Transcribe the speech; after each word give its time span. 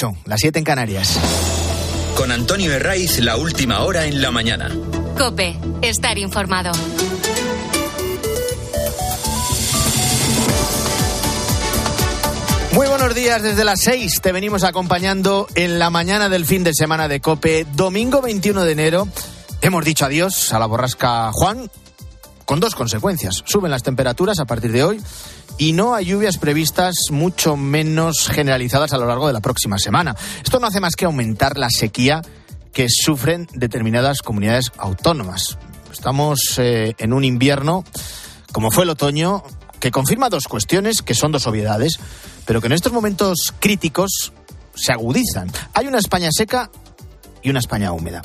8, 0.00 0.16
las 0.24 0.40
7 0.40 0.58
en 0.60 0.64
Canarias. 0.64 1.18
Con 2.16 2.32
Antonio 2.32 2.72
Herraiz, 2.72 3.18
la 3.18 3.36
última 3.36 3.80
hora 3.80 4.06
en 4.06 4.22
la 4.22 4.30
mañana. 4.30 4.70
Cope, 5.18 5.58
estar 5.82 6.16
informado. 6.16 6.72
Muy 12.72 12.88
buenos 12.88 13.14
días, 13.14 13.42
desde 13.42 13.62
las 13.62 13.80
6 13.80 14.22
te 14.22 14.32
venimos 14.32 14.64
acompañando 14.64 15.46
en 15.54 15.78
la 15.78 15.90
mañana 15.90 16.30
del 16.30 16.46
fin 16.46 16.64
de 16.64 16.72
semana 16.72 17.06
de 17.06 17.20
Cope, 17.20 17.66
domingo 17.74 18.22
21 18.22 18.64
de 18.64 18.72
enero. 18.72 19.08
Hemos 19.60 19.84
dicho 19.84 20.06
adiós 20.06 20.54
a 20.54 20.58
la 20.58 20.64
borrasca 20.64 21.30
Juan, 21.32 21.70
con 22.50 22.58
dos 22.58 22.74
consecuencias. 22.74 23.44
Suben 23.46 23.70
las 23.70 23.84
temperaturas 23.84 24.40
a 24.40 24.44
partir 24.44 24.72
de 24.72 24.82
hoy 24.82 25.00
y 25.56 25.72
no 25.72 25.94
hay 25.94 26.06
lluvias 26.06 26.36
previstas, 26.36 26.96
mucho 27.12 27.56
menos 27.56 28.28
generalizadas 28.28 28.92
a 28.92 28.98
lo 28.98 29.06
largo 29.06 29.28
de 29.28 29.32
la 29.32 29.38
próxima 29.38 29.78
semana. 29.78 30.16
Esto 30.42 30.58
no 30.58 30.66
hace 30.66 30.80
más 30.80 30.96
que 30.96 31.04
aumentar 31.04 31.56
la 31.56 31.68
sequía 31.70 32.22
que 32.72 32.88
sufren 32.88 33.46
determinadas 33.52 34.20
comunidades 34.22 34.72
autónomas. 34.78 35.58
Estamos 35.92 36.40
eh, 36.58 36.96
en 36.98 37.12
un 37.12 37.22
invierno, 37.22 37.84
como 38.50 38.72
fue 38.72 38.82
el 38.82 38.90
otoño, 38.90 39.44
que 39.78 39.92
confirma 39.92 40.28
dos 40.28 40.48
cuestiones 40.48 41.02
que 41.02 41.14
son 41.14 41.30
dos 41.30 41.46
obviedades, 41.46 42.00
pero 42.46 42.60
que 42.60 42.66
en 42.66 42.72
estos 42.72 42.92
momentos 42.92 43.54
críticos 43.60 44.32
se 44.74 44.90
agudizan. 44.90 45.52
Hay 45.72 45.86
una 45.86 45.98
España 45.98 46.30
seca 46.32 46.68
y 47.44 47.50
una 47.50 47.60
España 47.60 47.92
húmeda. 47.92 48.22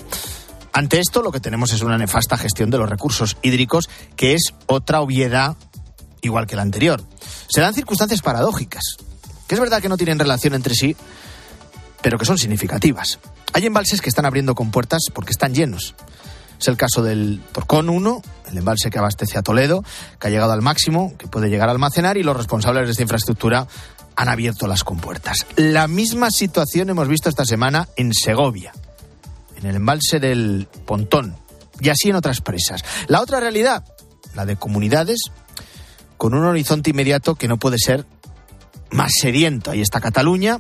Ante 0.76 1.00
esto 1.00 1.22
lo 1.22 1.32
que 1.32 1.40
tenemos 1.40 1.72
es 1.72 1.84
una 1.84 1.98
nefasta 1.98 2.36
gestión 2.36 2.70
de 2.70 2.78
los 2.78 2.90
recursos 2.90 3.38
hídricos, 3.42 3.90
que 4.18 4.34
es 4.34 4.54
otra 4.66 5.00
obviedad 5.00 5.56
igual 6.22 6.48
que 6.48 6.58
la 6.58 6.64
anterior. 6.64 7.02
Se 7.48 7.62
dan 7.62 7.74
circunstancias 7.74 8.22
paradójicas, 8.22 8.98
que 9.48 9.56
es 9.56 9.62
verdad 9.62 9.82
que 9.82 9.88
no 9.88 9.96
tienen 9.96 10.20
relación 10.20 10.54
entre 10.54 10.76
sí, 10.76 10.98
pero 12.02 12.18
que 12.18 12.26
son 12.26 12.38
significativas. 12.38 13.20
Hay 13.54 13.66
embalses 13.66 14.02
que 14.02 14.10
están 14.10 14.26
abriendo 14.26 14.54
con 14.54 14.70
puertas 14.70 15.04
porque 15.14 15.32
están 15.32 15.56
llenos. 15.56 15.96
Es 16.60 16.68
el 16.68 16.76
caso 16.76 17.02
del 17.02 17.42
Torcón 17.54 17.88
1, 17.88 18.22
el 18.52 18.58
embalse 18.58 18.90
que 18.90 19.00
abastece 19.00 19.38
a 19.38 19.44
Toledo, 19.44 19.82
que 20.20 20.28
ha 20.28 20.30
llegado 20.30 20.52
al 20.52 20.62
máximo, 20.62 21.14
que 21.18 21.28
puede 21.28 21.50
llegar 21.50 21.70
a 21.70 21.72
almacenar 21.72 22.18
y 22.18 22.24
los 22.24 22.36
responsables 22.36 22.88
de 22.88 22.92
esta 22.92 23.04
infraestructura 23.04 23.66
han 24.18 24.28
abierto 24.28 24.68
las 24.68 24.84
compuertas. 24.84 25.46
La 25.56 25.88
misma 25.88 26.32
situación 26.32 26.90
hemos 26.90 27.08
visto 27.08 27.30
esta 27.30 27.46
semana 27.46 27.88
en 27.96 28.14
Segovia, 28.14 28.74
en 29.66 29.70
el 29.72 29.78
embalse 29.78 30.20
del 30.20 30.68
Pontón 30.86 31.36
y 31.80 31.90
así 31.90 32.10
en 32.10 32.16
otras 32.16 32.40
presas. 32.40 32.84
La 33.08 33.20
otra 33.20 33.40
realidad, 33.40 33.84
la 34.36 34.46
de 34.46 34.58
comunidades 34.58 35.18
con 36.18 36.36
un 36.36 36.46
horizonte 36.46 36.92
inmediato 36.92 37.34
que 37.34 37.48
no 37.48 37.58
puede 37.58 37.78
ser 37.80 38.06
más 38.92 39.12
sediento. 39.20 39.72
Ahí 39.72 39.82
está 39.82 40.00
Cataluña, 40.00 40.60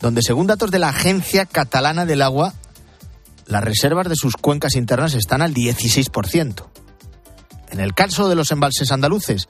donde 0.00 0.22
según 0.22 0.48
datos 0.48 0.72
de 0.72 0.80
la 0.80 0.88
Agencia 0.88 1.46
Catalana 1.46 2.04
del 2.04 2.20
Agua, 2.20 2.52
las 3.46 3.62
reservas 3.62 4.08
de 4.08 4.16
sus 4.16 4.34
cuencas 4.34 4.74
internas 4.74 5.14
están 5.14 5.40
al 5.40 5.54
16%. 5.54 6.66
En 7.70 7.78
el 7.78 7.94
caso 7.94 8.28
de 8.28 8.34
los 8.34 8.50
embalses 8.50 8.90
andaluces, 8.90 9.48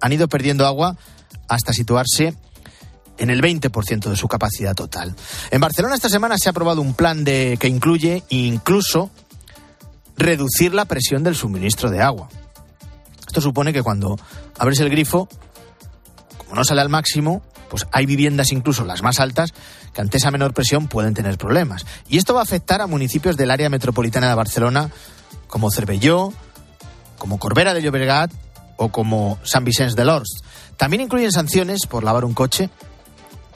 han 0.00 0.12
ido 0.12 0.28
perdiendo 0.28 0.64
agua 0.64 0.96
hasta 1.48 1.72
situarse 1.72 2.36
en 3.18 3.30
el 3.30 3.40
20% 3.40 4.10
de 4.10 4.16
su 4.16 4.28
capacidad 4.28 4.74
total. 4.74 5.14
En 5.50 5.60
Barcelona 5.60 5.94
esta 5.94 6.08
semana 6.08 6.38
se 6.38 6.48
ha 6.48 6.50
aprobado 6.50 6.80
un 6.80 6.94
plan 6.94 7.24
de, 7.24 7.56
que 7.60 7.68
incluye 7.68 8.22
incluso 8.30 9.10
reducir 10.16 10.74
la 10.74 10.84
presión 10.84 11.22
del 11.22 11.36
suministro 11.36 11.90
de 11.90 12.02
agua. 12.02 12.28
Esto 13.26 13.40
supone 13.40 13.72
que 13.72 13.82
cuando 13.82 14.18
abres 14.58 14.80
el 14.80 14.90
grifo, 14.90 15.28
como 16.38 16.54
no 16.54 16.64
sale 16.64 16.80
al 16.80 16.88
máximo, 16.88 17.42
pues 17.70 17.86
hay 17.92 18.04
viviendas, 18.04 18.52
incluso 18.52 18.84
las 18.84 19.02
más 19.02 19.20
altas, 19.20 19.54
que 19.94 20.02
ante 20.02 20.18
esa 20.18 20.30
menor 20.30 20.52
presión 20.52 20.88
pueden 20.88 21.14
tener 21.14 21.38
problemas. 21.38 21.86
Y 22.08 22.18
esto 22.18 22.34
va 22.34 22.40
a 22.40 22.42
afectar 22.42 22.82
a 22.82 22.86
municipios 22.86 23.36
del 23.38 23.50
área 23.50 23.70
metropolitana 23.70 24.28
de 24.28 24.34
Barcelona, 24.34 24.90
como 25.46 25.70
Cervelló, 25.70 26.32
como 27.16 27.38
Corbera 27.38 27.72
de 27.72 27.82
Llobregat 27.82 28.30
o 28.76 28.90
como 28.90 29.38
San 29.42 29.64
Vicente 29.64 29.94
de 29.94 30.04
Lors. 30.04 30.42
También 30.76 31.00
incluyen 31.00 31.32
sanciones 31.32 31.86
por 31.86 32.04
lavar 32.04 32.24
un 32.24 32.34
coche, 32.34 32.68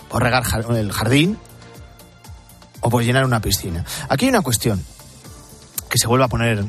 por 0.09 0.23
regar 0.23 0.45
el 0.71 0.93
jardín 0.93 1.39
o 2.81 2.91
por 2.91 3.03
llenar 3.03 3.25
una 3.25 3.41
piscina. 3.41 3.85
Aquí 4.09 4.27
hay 4.27 4.31
una 4.31 4.43
cuestión 4.43 4.83
que 5.89 5.99
se 5.99 6.07
vuelve 6.07 6.25
a 6.25 6.29
poner 6.29 6.65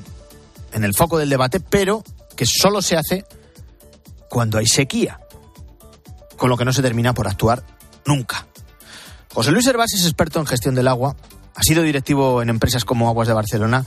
en 0.73 0.83
el 0.83 0.93
foco 0.93 1.17
del 1.17 1.29
debate, 1.29 1.59
pero 1.59 2.03
que 2.35 2.45
solo 2.45 2.81
se 2.81 2.97
hace 2.97 3.25
cuando 4.29 4.57
hay 4.57 4.67
sequía 4.67 5.19
con 6.37 6.49
lo 6.49 6.57
que 6.57 6.65
no 6.65 6.71
se 6.71 6.81
termina 6.81 7.13
por 7.13 7.27
actuar 7.27 7.63
nunca. 8.05 8.45
José 9.33 9.51
Luis 9.51 9.67
Herbás 9.67 9.93
es 9.93 10.03
experto 10.03 10.39
en 10.39 10.45
gestión 10.45 10.75
del 10.75 10.87
agua, 10.87 11.15
ha 11.55 11.63
sido 11.63 11.83
directivo 11.83 12.41
en 12.41 12.49
empresas 12.49 12.85
como 12.85 13.09
Aguas 13.09 13.27
de 13.27 13.33
Barcelona 13.33 13.85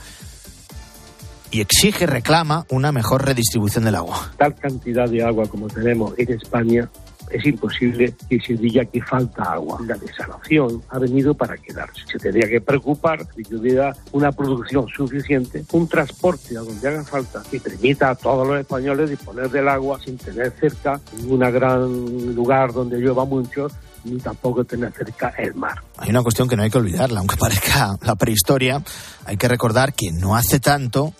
y 1.49 1.61
exige, 1.61 2.05
reclama 2.05 2.65
una 2.69 2.91
mejor 2.91 3.25
redistribución 3.25 3.83
del 3.83 3.95
agua. 3.95 4.31
Tal 4.37 4.55
cantidad 4.55 5.09
de 5.09 5.23
agua 5.23 5.47
como 5.47 5.67
tenemos 5.67 6.13
en 6.17 6.33
España 6.33 6.89
es 7.31 7.45
imposible 7.45 8.13
que 8.29 8.39
se 8.39 8.53
diga 8.53 8.85
que 8.85 9.01
falta 9.01 9.43
agua. 9.43 9.79
La 9.85 9.95
desalación 9.95 10.81
ha 10.89 10.99
venido 10.99 11.33
para 11.33 11.57
quedarse. 11.57 12.01
Se 12.11 12.17
tendría 12.17 12.47
que 12.47 12.61
preocupar 12.61 13.25
de 13.27 13.43
que 13.43 13.55
hubiera 13.55 13.95
una 14.11 14.31
producción 14.31 14.87
suficiente, 14.89 15.63
un 15.71 15.87
transporte 15.87 16.57
a 16.57 16.61
donde 16.61 16.87
haga 16.87 17.03
falta 17.03 17.41
que 17.49 17.59
permita 17.59 18.11
a 18.11 18.15
todos 18.15 18.47
los 18.47 18.59
españoles 18.59 19.09
disponer 19.09 19.49
del 19.49 19.67
agua 19.67 19.99
sin 20.03 20.17
tener 20.17 20.51
cerca 20.51 20.99
un 21.27 21.39
gran 21.39 22.35
lugar 22.35 22.71
donde 22.73 22.97
llueva 22.97 23.25
mucho 23.25 23.67
ni 24.03 24.17
tampoco 24.17 24.63
tener 24.63 24.91
cerca 24.93 25.29
el 25.37 25.53
mar. 25.53 25.81
Hay 25.97 26.09
una 26.09 26.23
cuestión 26.23 26.47
que 26.47 26.55
no 26.55 26.63
hay 26.63 26.69
que 26.69 26.77
olvidarla, 26.77 27.19
aunque 27.19 27.35
parezca 27.39 27.97
la 28.01 28.15
prehistoria, 28.15 28.83
hay 29.25 29.37
que 29.37 29.47
recordar 29.47 29.93
que 29.93 30.11
no 30.11 30.35
hace 30.35 30.59
tanto 30.59 31.13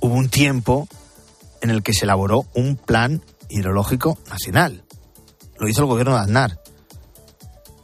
hubo 0.00 0.14
un 0.14 0.28
tiempo 0.28 0.88
en 1.60 1.70
el 1.70 1.82
que 1.82 1.92
se 1.92 2.04
elaboró 2.04 2.46
un 2.54 2.76
plan 2.76 3.22
hidrológico 3.48 4.18
nacional 4.30 4.82
lo 5.62 5.68
hizo 5.68 5.82
el 5.82 5.86
gobierno 5.86 6.14
de 6.14 6.22
Aznar. 6.22 6.58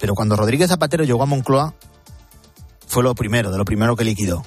Pero 0.00 0.14
cuando 0.14 0.34
Rodríguez 0.34 0.68
Zapatero 0.68 1.04
llegó 1.04 1.22
a 1.22 1.26
Moncloa, 1.26 1.74
fue 2.88 3.04
lo 3.04 3.14
primero, 3.14 3.52
de 3.52 3.58
lo 3.58 3.64
primero 3.64 3.94
que 3.94 4.04
liquidó. 4.04 4.44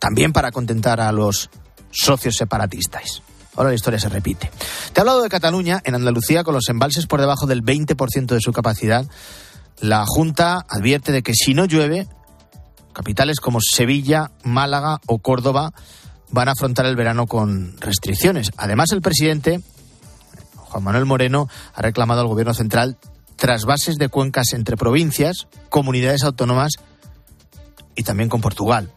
También 0.00 0.32
para 0.32 0.50
contentar 0.50 1.00
a 1.00 1.12
los 1.12 1.50
socios 1.92 2.36
separatistas. 2.36 3.22
Ahora 3.54 3.68
la 3.68 3.76
historia 3.76 4.00
se 4.00 4.08
repite. 4.08 4.50
Te 4.92 4.98
he 4.98 5.02
hablado 5.02 5.22
de 5.22 5.28
Cataluña, 5.28 5.80
en 5.84 5.94
Andalucía, 5.94 6.42
con 6.42 6.52
los 6.52 6.68
embalses 6.68 7.06
por 7.06 7.20
debajo 7.20 7.46
del 7.46 7.62
20% 7.62 8.26
de 8.26 8.40
su 8.40 8.52
capacidad. 8.52 9.06
La 9.78 10.04
Junta 10.04 10.66
advierte 10.68 11.12
de 11.12 11.22
que 11.22 11.32
si 11.32 11.54
no 11.54 11.66
llueve, 11.66 12.08
capitales 12.92 13.38
como 13.38 13.60
Sevilla, 13.60 14.32
Málaga 14.42 15.00
o 15.06 15.20
Córdoba 15.20 15.72
van 16.30 16.48
a 16.48 16.52
afrontar 16.52 16.86
el 16.86 16.96
verano 16.96 17.28
con 17.28 17.76
restricciones. 17.78 18.50
Además, 18.56 18.90
el 18.90 19.00
presidente 19.00 19.60
Juan 20.74 20.82
Manuel 20.82 21.04
Moreno 21.04 21.48
ha 21.72 21.82
reclamado 21.82 22.20
al 22.20 22.26
Gobierno 22.26 22.52
central 22.52 22.96
trasvases 23.36 23.94
de 23.94 24.08
cuencas 24.08 24.52
entre 24.54 24.76
provincias, 24.76 25.46
comunidades 25.68 26.24
autónomas 26.24 26.72
y 27.94 28.02
también 28.02 28.28
con 28.28 28.40
Portugal. 28.40 28.90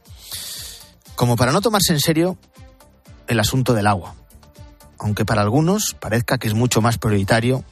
Como 1.16 1.36
para 1.36 1.52
no 1.52 1.62
tomarse 1.62 1.94
en 1.94 2.00
serio 2.00 2.36
el 3.28 3.40
asunto 3.40 3.76
del 3.76 3.86
agua, 3.86 4.16
aunque 4.98 5.24
para 5.24 5.44
algunos 5.44 5.94
parezca 5.94 6.40
que 6.40 6.48
es 6.48 6.56
mucho 6.56 6.82
más 6.82 6.98
prioritario 6.98 7.64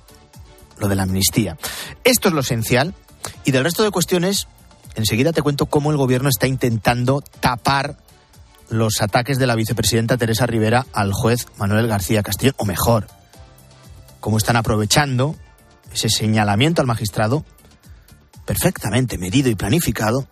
lo 0.77 0.87
de 0.87 0.95
la 0.95 1.01
amnistía. 1.01 1.57
Esto 2.03 2.27
es 2.27 2.35
lo 2.35 2.41
esencial 2.41 2.93
y 3.43 3.49
del 3.49 3.63
resto 3.63 3.81
de 3.81 3.89
cuestiones 3.89 4.47
enseguida 4.93 5.33
te 5.33 5.41
cuento 5.41 5.65
cómo 5.65 5.89
el 5.89 5.97
gobierno 5.97 6.29
está 6.29 6.45
intentando 6.45 7.23
tapar 7.39 7.97
los 8.69 9.01
ataques 9.01 9.39
de 9.39 9.47
la 9.47 9.55
vicepresidenta 9.55 10.15
Teresa 10.15 10.45
Rivera 10.45 10.85
al 10.93 11.11
juez 11.11 11.47
Manuel 11.57 11.87
García 11.87 12.21
Castillo, 12.21 12.53
o 12.57 12.65
mejor, 12.65 13.07
cómo 14.25 14.37
están 14.37 14.55
aprovechando 14.55 15.35
ese 15.93 16.09
señalamiento 16.09 16.81
al 16.81 16.87
magistrado, 16.87 17.45
perfectamente 18.43 19.19
medido 19.19 19.51
y 19.51 19.55
planificado, 19.55 20.27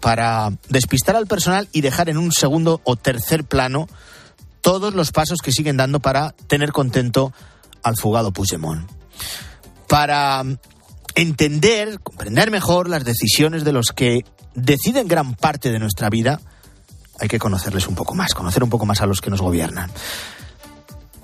para 0.00 0.50
despistar 0.70 1.14
al 1.14 1.26
personal 1.26 1.68
y 1.72 1.82
dejar 1.82 2.08
en 2.08 2.16
un 2.16 2.32
segundo 2.32 2.80
o 2.84 2.96
tercer 2.96 3.44
plano 3.44 3.86
todos 4.62 4.94
los 4.94 5.12
pasos 5.12 5.40
que 5.44 5.52
siguen 5.52 5.76
dando 5.76 6.00
para 6.00 6.30
tener 6.46 6.72
contento 6.72 7.34
al 7.82 7.98
fugado 7.98 8.32
Puigdemont. 8.32 8.90
Para 9.86 10.42
entender, 11.14 12.00
comprender 12.00 12.50
mejor 12.50 12.88
las 12.88 13.04
decisiones 13.04 13.62
de 13.62 13.72
los 13.72 13.92
que 13.92 14.24
deciden 14.54 15.06
gran 15.06 15.34
parte 15.34 15.70
de 15.70 15.80
nuestra 15.80 16.08
vida, 16.08 16.40
hay 17.18 17.28
que 17.28 17.38
conocerles 17.38 17.88
un 17.88 17.94
poco 17.94 18.14
más, 18.14 18.32
conocer 18.32 18.64
un 18.64 18.70
poco 18.70 18.86
más 18.86 19.02
a 19.02 19.06
los 19.06 19.20
que 19.20 19.28
nos 19.28 19.42
gobiernan. 19.42 19.90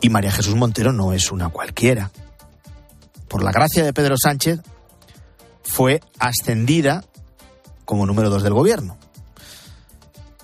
Y 0.00 0.10
María 0.10 0.32
Jesús 0.32 0.54
Montero 0.54 0.92
no 0.92 1.12
es 1.12 1.32
una 1.32 1.48
cualquiera. 1.48 2.10
Por 3.28 3.42
la 3.42 3.52
gracia 3.52 3.84
de 3.84 3.92
Pedro 3.92 4.16
Sánchez, 4.22 4.60
fue 5.62 6.00
ascendida 6.18 7.04
como 7.84 8.06
número 8.06 8.30
dos 8.30 8.42
del 8.42 8.54
gobierno. 8.54 8.98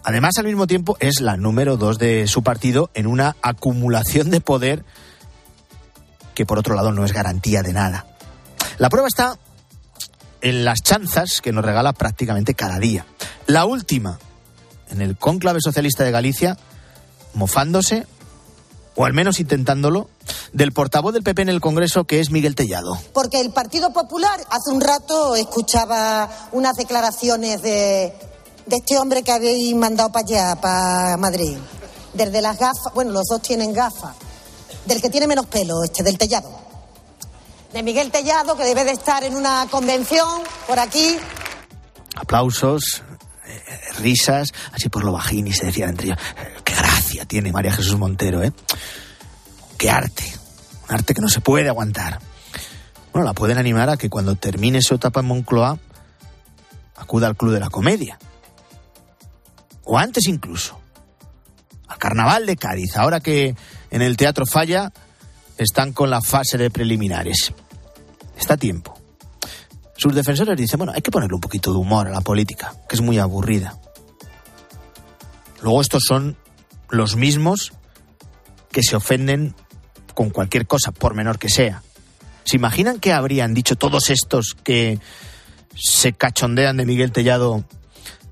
Además, 0.05 0.37
al 0.39 0.47
mismo 0.47 0.67
tiempo, 0.67 0.97
es 1.01 1.21
la 1.21 1.37
número 1.37 1.77
dos 1.77 1.99
de 1.99 2.27
su 2.27 2.43
partido 2.43 2.91
en 2.95 3.07
una 3.07 3.37
acumulación 3.41 4.31
de 4.31 4.41
poder 4.41 4.85
que, 6.35 6.45
por 6.45 6.59
otro 6.59 6.75
lado, 6.75 6.93
no 6.93 7.05
es 7.05 7.13
garantía 7.13 7.63
de 7.63 7.73
nada. 7.73 8.07
La 8.79 8.89
prueba 8.89 9.07
está 9.07 9.39
en 10.41 10.65
las 10.65 10.83
chanzas 10.83 11.41
que 11.41 11.53
nos 11.53 11.65
regala 11.65 11.93
prácticamente 11.93 12.55
cada 12.55 12.79
día. 12.79 13.07
La 13.47 13.65
última, 13.65 14.19
en 14.91 15.01
el 15.01 15.17
cónclave 15.17 15.61
socialista 15.61 16.03
de 16.05 16.11
Galicia, 16.11 16.59
mofándose, 17.35 18.07
o 18.95 19.05
al 19.05 19.13
menos 19.13 19.41
intentándolo, 19.41 20.09
del 20.53 20.73
portavoz 20.73 21.13
del 21.15 21.23
PP 21.23 21.43
en 21.43 21.49
el 21.49 21.61
Congreso, 21.61 22.05
que 22.05 22.21
es 22.21 22.31
Miguel 22.31 22.55
Tellado. 22.55 22.99
Porque 23.13 23.41
el 23.41 23.51
Partido 23.51 23.93
Popular, 23.93 24.41
hace 24.51 24.71
un 24.71 24.81
rato 24.81 25.35
escuchaba 25.35 26.29
unas 26.53 26.77
declaraciones 26.77 27.63
de, 27.63 28.13
de 28.67 28.77
este 28.77 28.99
hombre 28.99 29.23
que 29.23 29.33
habéis 29.33 29.75
mandado 29.75 30.13
para 30.13 30.27
allá, 30.27 30.61
para 30.61 31.17
Madrid. 31.17 31.57
Desde 32.15 32.43
las 32.43 32.59
gafas, 32.59 32.93
bueno, 32.95 33.13
los 33.13 33.25
dos 33.29 33.41
tienen 33.41 33.73
gafas. 33.73 34.15
Del 34.85 35.01
que 35.01 35.09
tiene 35.09 35.27
menos 35.27 35.47
pelo, 35.47 35.83
este, 35.85 36.03
del 36.03 36.19
Tellado. 36.19 36.51
De 37.73 37.83
Miguel 37.83 38.11
Tellado, 38.11 38.57
que 38.57 38.65
debe 38.65 38.85
de 38.85 38.93
estar 38.93 39.25
en 39.25 39.35
una 39.35 39.67
convención 39.71 40.43
por 40.67 40.79
aquí. 40.79 41.17
Aplausos, 42.17 43.03
eh, 43.47 43.61
risas, 43.99 44.53
así 44.73 44.89
por 44.89 45.05
lo 45.05 45.13
bajín 45.13 45.47
y 45.47 45.53
se 45.53 45.67
decían 45.67 45.91
entre 45.91 46.09
ellos, 46.09 46.19
tiene 47.27 47.53
María 47.53 47.73
Jesús 47.73 47.97
Montero, 47.99 48.43
¿eh? 48.43 48.53
Qué 49.79 49.91
arte, 49.91 50.25
un 50.89 50.95
arte 50.95 51.15
que 51.15 51.21
no 51.21 51.29
se 51.29 51.41
puede 51.41 51.69
aguantar. 51.69 52.19
Bueno, 53.13 53.27
la 53.27 53.35
pueden 53.35 53.59
animar 53.59 53.91
a 53.91 53.97
que 53.97 54.09
cuando 54.09 54.37
termine 54.37 54.81
su 54.81 54.95
etapa 54.95 55.21
en 55.21 55.27
Moncloa 55.27 55.79
acuda 56.97 57.27
al 57.27 57.37
Club 57.37 57.53
de 57.53 57.61
la 57.61 57.69
Comedia. 57.69 58.19
O 59.85 59.99
antes 59.99 60.27
incluso. 60.29 60.81
Al 61.89 61.99
Carnaval 61.99 62.47
de 62.47 62.57
Cádiz, 62.57 62.97
ahora 62.97 63.21
que 63.21 63.55
en 63.91 64.03
el 64.03 64.17
Teatro 64.17 64.47
Falla 64.47 64.93
están 65.59 65.93
con 65.93 66.11
la 66.11 66.23
fase 66.23 66.57
de 66.57 66.71
preliminares. 66.71 67.53
Está 68.39 68.55
a 68.55 68.57
tiempo. 68.57 68.99
Sus 69.97 70.15
defensores 70.15 70.57
dicen, 70.57 70.79
bueno, 70.79 70.93
hay 70.95 71.03
que 71.03 71.11
ponerle 71.11 71.35
un 71.35 71.41
poquito 71.41 71.73
de 71.73 71.79
humor 71.79 72.09
a 72.09 72.11
la 72.11 72.23
política, 72.23 72.75
que 72.89 72.97
es 72.97 73.03
muy 73.03 73.19
aburrida. 73.19 73.79
Luego 75.61 75.81
estos 75.81 76.03
son 76.09 76.37
los 76.93 77.17
mismos 77.17 77.73
que 78.71 78.83
se 78.83 78.95
ofenden 78.95 79.55
con 80.15 80.31
cualquier 80.31 80.67
cosa, 80.67 80.93
por 80.93 81.15
menor 81.15 81.39
que 81.39 81.49
sea. 81.49 81.83
¿Se 82.45 82.57
imaginan 82.57 83.01
qué 83.01 83.13
habrían 83.13 83.55
dicho 83.55 83.77
todos 83.77 84.11
estos 84.11 84.55
que 84.63 85.01
se 85.75 86.13
cachondean 86.13 86.77
de 86.77 86.85
Miguel 86.85 87.11
Tellado, 87.11 87.65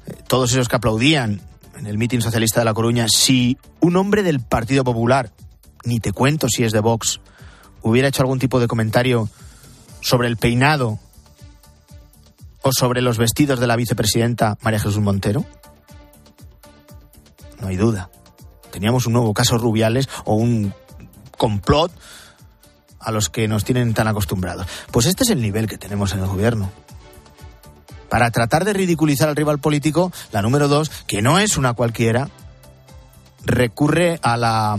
eh, 0.06 0.14
todos 0.28 0.52
esos 0.52 0.68
que 0.68 0.76
aplaudían 0.76 1.40
en 1.78 1.86
el 1.86 1.96
mitin 1.96 2.20
socialista 2.20 2.60
de 2.60 2.66
La 2.66 2.74
Coruña, 2.74 3.06
si 3.08 3.56
un 3.80 3.96
hombre 3.96 4.22
del 4.22 4.40
Partido 4.40 4.84
Popular, 4.84 5.32
ni 5.84 5.98
te 5.98 6.12
cuento 6.12 6.48
si 6.48 6.62
es 6.62 6.72
de 6.72 6.80
Vox, 6.80 7.20
hubiera 7.80 8.08
hecho 8.08 8.22
algún 8.22 8.38
tipo 8.38 8.60
de 8.60 8.68
comentario 8.68 9.30
sobre 10.02 10.28
el 10.28 10.36
peinado 10.36 10.98
o 12.60 12.72
sobre 12.72 13.00
los 13.00 13.16
vestidos 13.16 13.58
de 13.58 13.66
la 13.66 13.76
vicepresidenta 13.76 14.58
María 14.60 14.80
Jesús 14.80 14.98
Montero? 14.98 15.46
No 17.58 17.68
hay 17.68 17.76
duda. 17.76 18.10
Teníamos 18.70 19.06
un 19.06 19.14
nuevo 19.14 19.34
caso 19.34 19.58
Rubiales 19.58 20.08
o 20.24 20.34
un 20.34 20.72
complot 21.36 21.92
a 23.00 23.10
los 23.10 23.28
que 23.28 23.48
nos 23.48 23.64
tienen 23.64 23.94
tan 23.94 24.08
acostumbrados. 24.08 24.66
Pues 24.90 25.06
este 25.06 25.24
es 25.24 25.30
el 25.30 25.40
nivel 25.40 25.66
que 25.66 25.78
tenemos 25.78 26.12
en 26.12 26.20
el 26.20 26.26
gobierno. 26.26 26.70
Para 28.08 28.30
tratar 28.30 28.64
de 28.64 28.72
ridiculizar 28.72 29.28
al 29.28 29.36
rival 29.36 29.58
político, 29.58 30.12
la 30.32 30.42
número 30.42 30.68
dos, 30.68 30.90
que 31.06 31.22
no 31.22 31.38
es 31.38 31.56
una 31.56 31.74
cualquiera, 31.74 32.28
recurre 33.44 34.18
a 34.22 34.36
la 34.36 34.78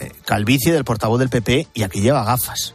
eh, 0.00 0.12
calvicie 0.24 0.72
del 0.72 0.84
portavoz 0.84 1.18
del 1.18 1.28
PP 1.28 1.68
y 1.74 1.82
a 1.82 1.88
que 1.88 2.00
lleva 2.00 2.24
gafas. 2.24 2.74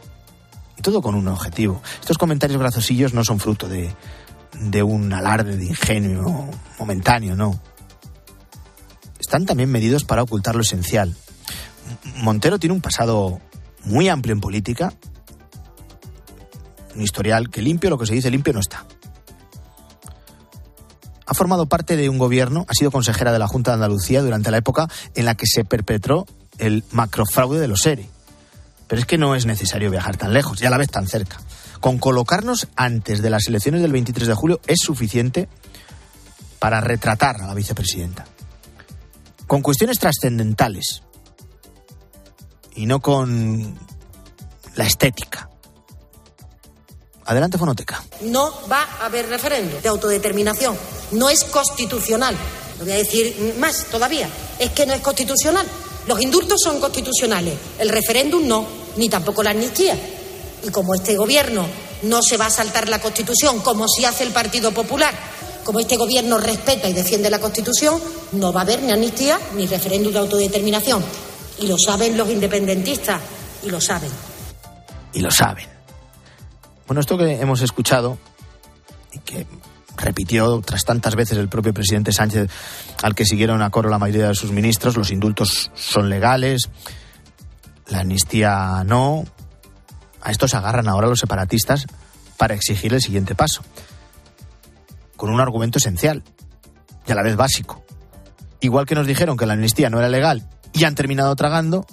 Y 0.78 0.82
todo 0.82 1.02
con 1.02 1.14
un 1.14 1.28
objetivo. 1.28 1.82
Estos 2.00 2.18
comentarios 2.18 2.58
grazosillos 2.58 3.14
no 3.14 3.24
son 3.24 3.40
fruto 3.40 3.68
de, 3.68 3.92
de 4.60 4.82
un 4.82 5.12
alarde 5.12 5.56
de 5.56 5.66
ingenio 5.66 6.48
momentáneo, 6.78 7.34
no. 7.34 7.58
Están 9.34 9.46
también 9.46 9.72
medidos 9.72 10.04
para 10.04 10.22
ocultar 10.22 10.54
lo 10.54 10.60
esencial. 10.60 11.12
Montero 12.18 12.60
tiene 12.60 12.72
un 12.72 12.80
pasado 12.80 13.40
muy 13.82 14.08
amplio 14.08 14.32
en 14.32 14.40
política, 14.40 14.94
un 16.94 17.02
historial 17.02 17.50
que 17.50 17.60
limpio, 17.60 17.90
lo 17.90 17.98
que 17.98 18.06
se 18.06 18.14
dice 18.14 18.30
limpio 18.30 18.52
no 18.52 18.60
está. 18.60 18.86
Ha 21.26 21.34
formado 21.34 21.66
parte 21.66 21.96
de 21.96 22.08
un 22.08 22.16
gobierno, 22.16 22.64
ha 22.68 22.74
sido 22.74 22.92
consejera 22.92 23.32
de 23.32 23.40
la 23.40 23.48
Junta 23.48 23.72
de 23.72 23.74
Andalucía 23.74 24.22
durante 24.22 24.52
la 24.52 24.58
época 24.58 24.86
en 25.16 25.24
la 25.24 25.34
que 25.34 25.48
se 25.48 25.64
perpetró 25.64 26.26
el 26.58 26.84
macrofraude 26.92 27.58
de 27.58 27.66
los 27.66 27.84
ERE. 27.86 28.08
Pero 28.86 29.00
es 29.00 29.06
que 29.06 29.18
no 29.18 29.34
es 29.34 29.46
necesario 29.46 29.90
viajar 29.90 30.16
tan 30.16 30.32
lejos 30.32 30.62
y 30.62 30.66
a 30.66 30.70
la 30.70 30.78
vez 30.78 30.92
tan 30.92 31.08
cerca. 31.08 31.40
Con 31.80 31.98
colocarnos 31.98 32.68
antes 32.76 33.20
de 33.20 33.30
las 33.30 33.48
elecciones 33.48 33.82
del 33.82 33.90
23 33.90 34.28
de 34.28 34.34
julio 34.34 34.60
es 34.68 34.78
suficiente 34.78 35.48
para 36.60 36.80
retratar 36.80 37.42
a 37.42 37.48
la 37.48 37.54
vicepresidenta. 37.54 38.26
Con 39.54 39.62
cuestiones 39.62 40.00
trascendentales 40.00 41.04
y 42.74 42.86
no 42.86 42.98
con 43.00 43.78
la 44.74 44.84
estética. 44.84 45.48
Adelante, 47.24 47.56
Fonoteca. 47.56 48.02
No 48.22 48.52
va 48.68 48.82
a 48.82 49.06
haber 49.06 49.28
referéndum 49.28 49.80
de 49.80 49.88
autodeterminación. 49.88 50.76
No 51.12 51.30
es 51.30 51.44
constitucional. 51.44 52.34
Lo 52.80 52.84
voy 52.84 52.94
a 52.94 52.96
decir 52.96 53.54
más 53.60 53.84
todavía. 53.84 54.28
Es 54.58 54.70
que 54.70 54.86
no 54.86 54.92
es 54.92 55.00
constitucional. 55.00 55.64
Los 56.08 56.20
indultos 56.20 56.60
son 56.60 56.80
constitucionales. 56.80 57.54
El 57.78 57.90
referéndum 57.90 58.48
no, 58.48 58.66
ni 58.96 59.08
tampoco 59.08 59.44
la 59.44 59.50
amnistía. 59.50 59.96
Y 60.64 60.70
como 60.70 60.96
este 60.96 61.16
gobierno 61.16 61.64
no 62.02 62.22
se 62.22 62.36
va 62.36 62.46
a 62.46 62.50
saltar 62.50 62.88
la 62.88 63.00
Constitución, 63.00 63.60
como 63.60 63.86
si 63.86 64.04
hace 64.04 64.24
el 64.24 64.32
Partido 64.32 64.72
Popular, 64.72 65.14
como 65.64 65.80
este 65.80 65.96
gobierno 65.96 66.38
respeta 66.38 66.88
y 66.88 66.92
defiende 66.92 67.30
la 67.30 67.40
Constitución, 67.40 68.00
no 68.32 68.52
va 68.52 68.60
a 68.60 68.62
haber 68.64 68.82
ni 68.82 68.92
amnistía 68.92 69.38
ni 69.56 69.66
referéndum 69.66 70.12
de 70.12 70.18
autodeterminación. 70.18 71.02
Y 71.58 71.66
lo 71.66 71.76
saben 71.78 72.16
los 72.16 72.28
independentistas, 72.28 73.20
y 73.64 73.70
lo 73.70 73.80
saben. 73.80 74.10
Y 75.12 75.20
lo 75.20 75.30
saben. 75.30 75.66
Bueno, 76.86 77.00
esto 77.00 77.16
que 77.16 77.40
hemos 77.40 77.62
escuchado 77.62 78.18
y 79.12 79.18
que 79.20 79.46
repitió 79.96 80.60
tras 80.60 80.84
tantas 80.84 81.14
veces 81.14 81.38
el 81.38 81.48
propio 81.48 81.72
presidente 81.72 82.12
Sánchez, 82.12 82.50
al 83.02 83.14
que 83.14 83.24
siguieron 83.24 83.62
a 83.62 83.70
coro 83.70 83.88
la 83.88 83.98
mayoría 83.98 84.28
de 84.28 84.34
sus 84.34 84.50
ministros, 84.50 84.96
los 84.96 85.10
indultos 85.10 85.70
son 85.74 86.10
legales, 86.10 86.68
la 87.88 88.00
amnistía 88.00 88.82
no. 88.84 89.24
A 90.20 90.30
esto 90.30 90.48
se 90.48 90.56
agarran 90.56 90.88
ahora 90.88 91.06
los 91.06 91.20
separatistas 91.20 91.86
para 92.36 92.54
exigir 92.54 92.92
el 92.92 93.00
siguiente 93.00 93.34
paso, 93.34 93.62
con 95.16 95.30
un 95.30 95.40
argumento 95.40 95.78
esencial 95.78 96.22
y 97.06 97.12
a 97.12 97.14
la 97.14 97.22
vez 97.22 97.36
básico. 97.36 97.84
Igual 98.60 98.86
que 98.86 98.94
nos 98.94 99.06
dijeron 99.06 99.36
que 99.36 99.46
la 99.46 99.54
amnistía 99.54 99.90
no 99.90 99.98
era 99.98 100.08
legal 100.08 100.48
y 100.72 100.84
han 100.84 100.94
terminado 100.94 101.34
tragando, 101.36 101.86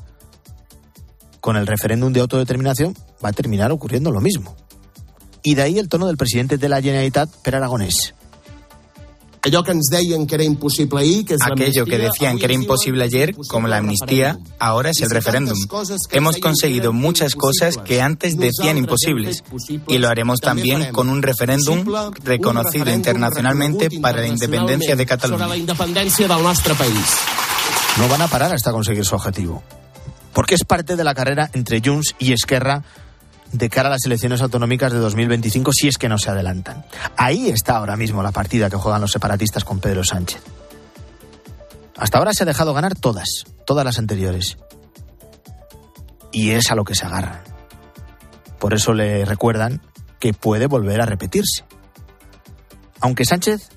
con 1.39 1.57
el 1.57 1.67
referéndum 1.67 2.13
de 2.13 2.21
autodeterminación 2.21 2.95
va 3.23 3.29
a 3.29 3.33
terminar 3.33 3.71
ocurriendo 3.71 4.11
lo 4.11 4.21
mismo. 4.21 4.55
Y 5.43 5.55
de 5.55 5.63
ahí 5.63 5.79
el 5.79 5.89
tono 5.89 6.07
del 6.07 6.17
presidente 6.17 6.57
de 6.57 6.69
la 6.69 6.81
Generalitat, 6.81 7.29
Per 7.43 7.55
Aragonés. 7.55 8.13
Aquello 9.43 9.63
que 9.63 9.73
decían 9.73 10.27
que 11.87 11.97
decían 11.97 12.37
que 12.37 12.45
era 12.45 12.53
imposible 12.53 13.03
ayer, 13.03 13.35
como 13.47 13.67
la 13.67 13.77
amnistía, 13.77 14.37
ahora 14.59 14.91
es 14.91 15.01
el 15.01 15.09
referéndum. 15.09 15.57
Hemos 16.11 16.37
conseguido 16.37 16.93
muchas 16.93 17.33
cosas 17.33 17.77
que 17.77 18.01
antes 18.01 18.37
decían 18.37 18.77
imposibles 18.77 19.43
y 19.87 19.97
lo 19.97 20.09
haremos 20.09 20.39
también 20.41 20.91
con 20.91 21.09
un 21.09 21.23
referéndum 21.23 21.83
reconocido 22.23 22.91
internacionalmente 22.91 23.89
para 23.99 24.21
la 24.21 24.27
independencia 24.27 24.95
de 24.95 25.05
Cataluña. 25.07 25.47
No 27.97 28.07
van 28.07 28.21
a 28.21 28.27
parar 28.27 28.53
hasta 28.53 28.71
conseguir 28.71 29.05
su 29.05 29.15
objetivo. 29.15 29.63
Porque 30.33 30.55
es 30.55 30.63
parte 30.63 30.95
de 30.95 31.03
la 31.03 31.15
carrera 31.15 31.49
entre 31.53 31.81
Junts 31.83 32.15
y 32.19 32.31
Esquerra 32.31 32.83
de 33.51 33.69
cara 33.69 33.89
a 33.89 33.91
las 33.91 34.05
elecciones 34.05 34.41
autonómicas 34.41 34.93
de 34.93 34.99
2025 34.99 35.71
si 35.73 35.87
es 35.87 35.97
que 35.97 36.09
no 36.09 36.17
se 36.17 36.29
adelantan. 36.29 36.85
Ahí 37.17 37.49
está 37.49 37.77
ahora 37.77 37.97
mismo 37.97 38.23
la 38.23 38.31
partida 38.31 38.69
que 38.69 38.77
juegan 38.77 39.01
los 39.01 39.11
separatistas 39.11 39.63
con 39.63 39.79
Pedro 39.79 40.03
Sánchez. 40.03 40.41
Hasta 41.97 42.17
ahora 42.17 42.33
se 42.33 42.43
ha 42.43 42.45
dejado 42.45 42.73
ganar 42.73 42.95
todas, 42.95 43.45
todas 43.65 43.85
las 43.85 43.99
anteriores. 43.99 44.57
Y 46.31 46.51
es 46.51 46.71
a 46.71 46.75
lo 46.75 46.83
que 46.83 46.95
se 46.95 47.05
agarran. 47.05 47.41
Por 48.59 48.73
eso 48.73 48.93
le 48.93 49.25
recuerdan 49.25 49.81
que 50.19 50.33
puede 50.33 50.67
volver 50.67 51.01
a 51.01 51.05
repetirse. 51.05 51.65
Aunque 53.01 53.25
Sánchez 53.25 53.69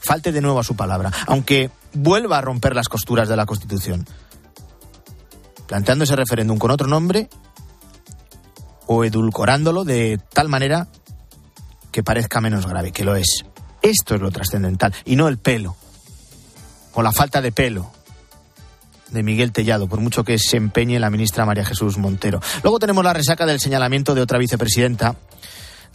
falte 0.00 0.32
de 0.32 0.40
nuevo 0.40 0.60
a 0.60 0.64
su 0.64 0.74
palabra, 0.74 1.10
aunque 1.26 1.70
vuelva 1.92 2.38
a 2.38 2.40
romper 2.40 2.74
las 2.74 2.88
costuras 2.88 3.28
de 3.28 3.36
la 3.36 3.46
Constitución, 3.46 4.06
planteando 5.66 6.04
ese 6.04 6.16
referéndum 6.16 6.58
con 6.58 6.70
otro 6.70 6.86
nombre 6.86 7.28
o 8.92 9.04
edulcorándolo 9.04 9.84
de 9.84 10.20
tal 10.32 10.48
manera 10.48 10.88
que 11.90 12.02
parezca 12.02 12.40
menos 12.40 12.66
grave, 12.66 12.92
que 12.92 13.04
lo 13.04 13.16
es. 13.16 13.44
Esto 13.80 14.14
es 14.14 14.20
lo 14.20 14.30
trascendental 14.30 14.94
y 15.04 15.16
no 15.16 15.28
el 15.28 15.38
pelo 15.38 15.76
o 16.94 17.02
la 17.02 17.12
falta 17.12 17.40
de 17.40 17.52
pelo 17.52 17.90
de 19.10 19.22
Miguel 19.22 19.52
Tellado, 19.52 19.88
por 19.88 20.00
mucho 20.00 20.24
que 20.24 20.38
se 20.38 20.56
empeñe 20.56 20.98
la 20.98 21.10
ministra 21.10 21.44
María 21.44 21.64
Jesús 21.64 21.98
Montero. 21.98 22.40
Luego 22.62 22.78
tenemos 22.78 23.04
la 23.04 23.12
resaca 23.12 23.44
del 23.44 23.60
señalamiento 23.60 24.14
de 24.14 24.22
otra 24.22 24.38
vicepresidenta, 24.38 25.16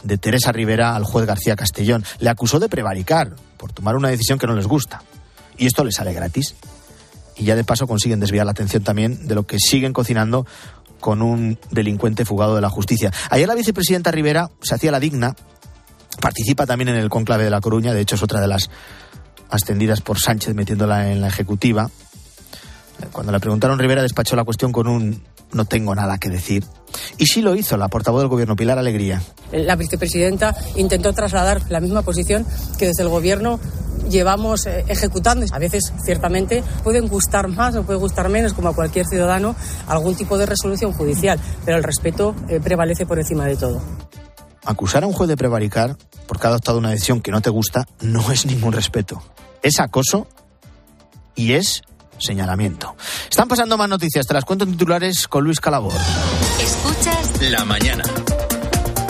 de 0.04 0.18
Teresa 0.18 0.52
Rivera 0.52 0.94
al 0.94 1.04
juez 1.04 1.26
García 1.26 1.56
Castellón. 1.56 2.04
Le 2.20 2.30
acusó 2.30 2.60
de 2.60 2.68
prevaricar 2.68 3.34
por 3.56 3.72
tomar 3.72 3.96
una 3.96 4.08
decisión 4.08 4.38
que 4.38 4.46
no 4.46 4.54
les 4.54 4.66
gusta. 4.66 5.02
Y 5.56 5.66
esto 5.66 5.82
le 5.84 5.90
sale 5.90 6.12
gratis. 6.12 6.54
Y 7.36 7.44
ya 7.44 7.56
de 7.56 7.64
paso 7.64 7.88
consiguen 7.88 8.20
desviar 8.20 8.46
la 8.46 8.52
atención 8.52 8.84
también 8.84 9.26
de 9.26 9.34
lo 9.34 9.46
que 9.46 9.58
siguen 9.58 9.92
cocinando 9.92 10.46
con 11.00 11.22
un 11.22 11.58
delincuente 11.70 12.24
fugado 12.24 12.54
de 12.54 12.60
la 12.60 12.70
justicia. 12.70 13.12
Ayer 13.30 13.48
la 13.48 13.54
vicepresidenta 13.54 14.10
Rivera 14.10 14.50
se 14.60 14.74
hacía 14.74 14.90
la 14.90 15.00
digna, 15.00 15.34
participa 16.20 16.66
también 16.66 16.88
en 16.88 16.96
el 16.96 17.08
conclave 17.08 17.44
de 17.44 17.50
La 17.50 17.60
Coruña, 17.60 17.92
de 17.92 18.00
hecho 18.00 18.16
es 18.16 18.22
otra 18.22 18.40
de 18.40 18.48
las 18.48 18.70
ascendidas 19.50 20.00
por 20.00 20.18
Sánchez 20.18 20.54
metiéndola 20.54 21.10
en 21.10 21.20
la 21.20 21.28
ejecutiva. 21.28 21.90
Cuando 23.12 23.32
le 23.32 23.40
preguntaron, 23.40 23.78
Rivera 23.78 24.02
despachó 24.02 24.34
la 24.36 24.44
cuestión 24.44 24.72
con 24.72 24.88
un 24.88 25.22
no 25.52 25.64
tengo 25.64 25.94
nada 25.94 26.18
que 26.18 26.28
decir. 26.28 26.64
Y 27.16 27.26
sí 27.26 27.42
lo 27.42 27.54
hizo 27.54 27.76
la 27.76 27.88
portavoz 27.88 28.20
del 28.20 28.28
gobierno, 28.28 28.56
Pilar 28.56 28.78
Alegría. 28.78 29.22
La 29.52 29.76
vicepresidenta 29.76 30.54
intentó 30.76 31.12
trasladar 31.12 31.62
la 31.70 31.80
misma 31.80 32.02
posición 32.02 32.46
que 32.78 32.86
desde 32.86 33.02
el 33.02 33.08
gobierno 33.08 33.60
llevamos 34.08 34.66
eh, 34.66 34.84
ejecutando. 34.88 35.46
A 35.52 35.58
veces, 35.58 35.92
ciertamente, 36.04 36.62
pueden 36.82 37.08
gustar 37.08 37.48
más 37.48 37.74
o 37.76 37.82
puede 37.82 37.98
gustar 37.98 38.28
menos, 38.28 38.52
como 38.52 38.68
a 38.68 38.74
cualquier 38.74 39.06
ciudadano, 39.06 39.54
algún 39.86 40.14
tipo 40.14 40.38
de 40.38 40.46
resolución 40.46 40.92
judicial, 40.92 41.38
pero 41.64 41.76
el 41.78 41.84
respeto 41.84 42.34
eh, 42.48 42.60
prevalece 42.60 43.06
por 43.06 43.18
encima 43.18 43.46
de 43.46 43.56
todo. 43.56 43.80
Acusar 44.64 45.04
a 45.04 45.06
un 45.06 45.12
juez 45.12 45.28
de 45.28 45.36
prevaricar 45.36 45.96
porque 46.26 46.46
ha 46.46 46.50
adoptado 46.50 46.78
una 46.78 46.90
decisión 46.90 47.20
que 47.20 47.30
no 47.30 47.40
te 47.40 47.50
gusta 47.50 47.86
no 48.00 48.30
es 48.30 48.46
ningún 48.46 48.72
respeto. 48.72 49.22
Es 49.62 49.80
acoso 49.80 50.28
y 51.34 51.52
es 51.54 51.82
señalamiento. 52.18 52.96
Están 53.30 53.48
pasando 53.48 53.76
más 53.76 53.88
noticias, 53.88 54.26
te 54.26 54.34
las 54.34 54.44
cuento 54.44 54.64
en 54.64 54.72
titulares 54.72 55.28
con 55.28 55.44
Luis 55.44 55.60
Calabor. 55.60 55.94
Escuchas 56.60 57.50
la 57.50 57.64
mañana. 57.64 58.04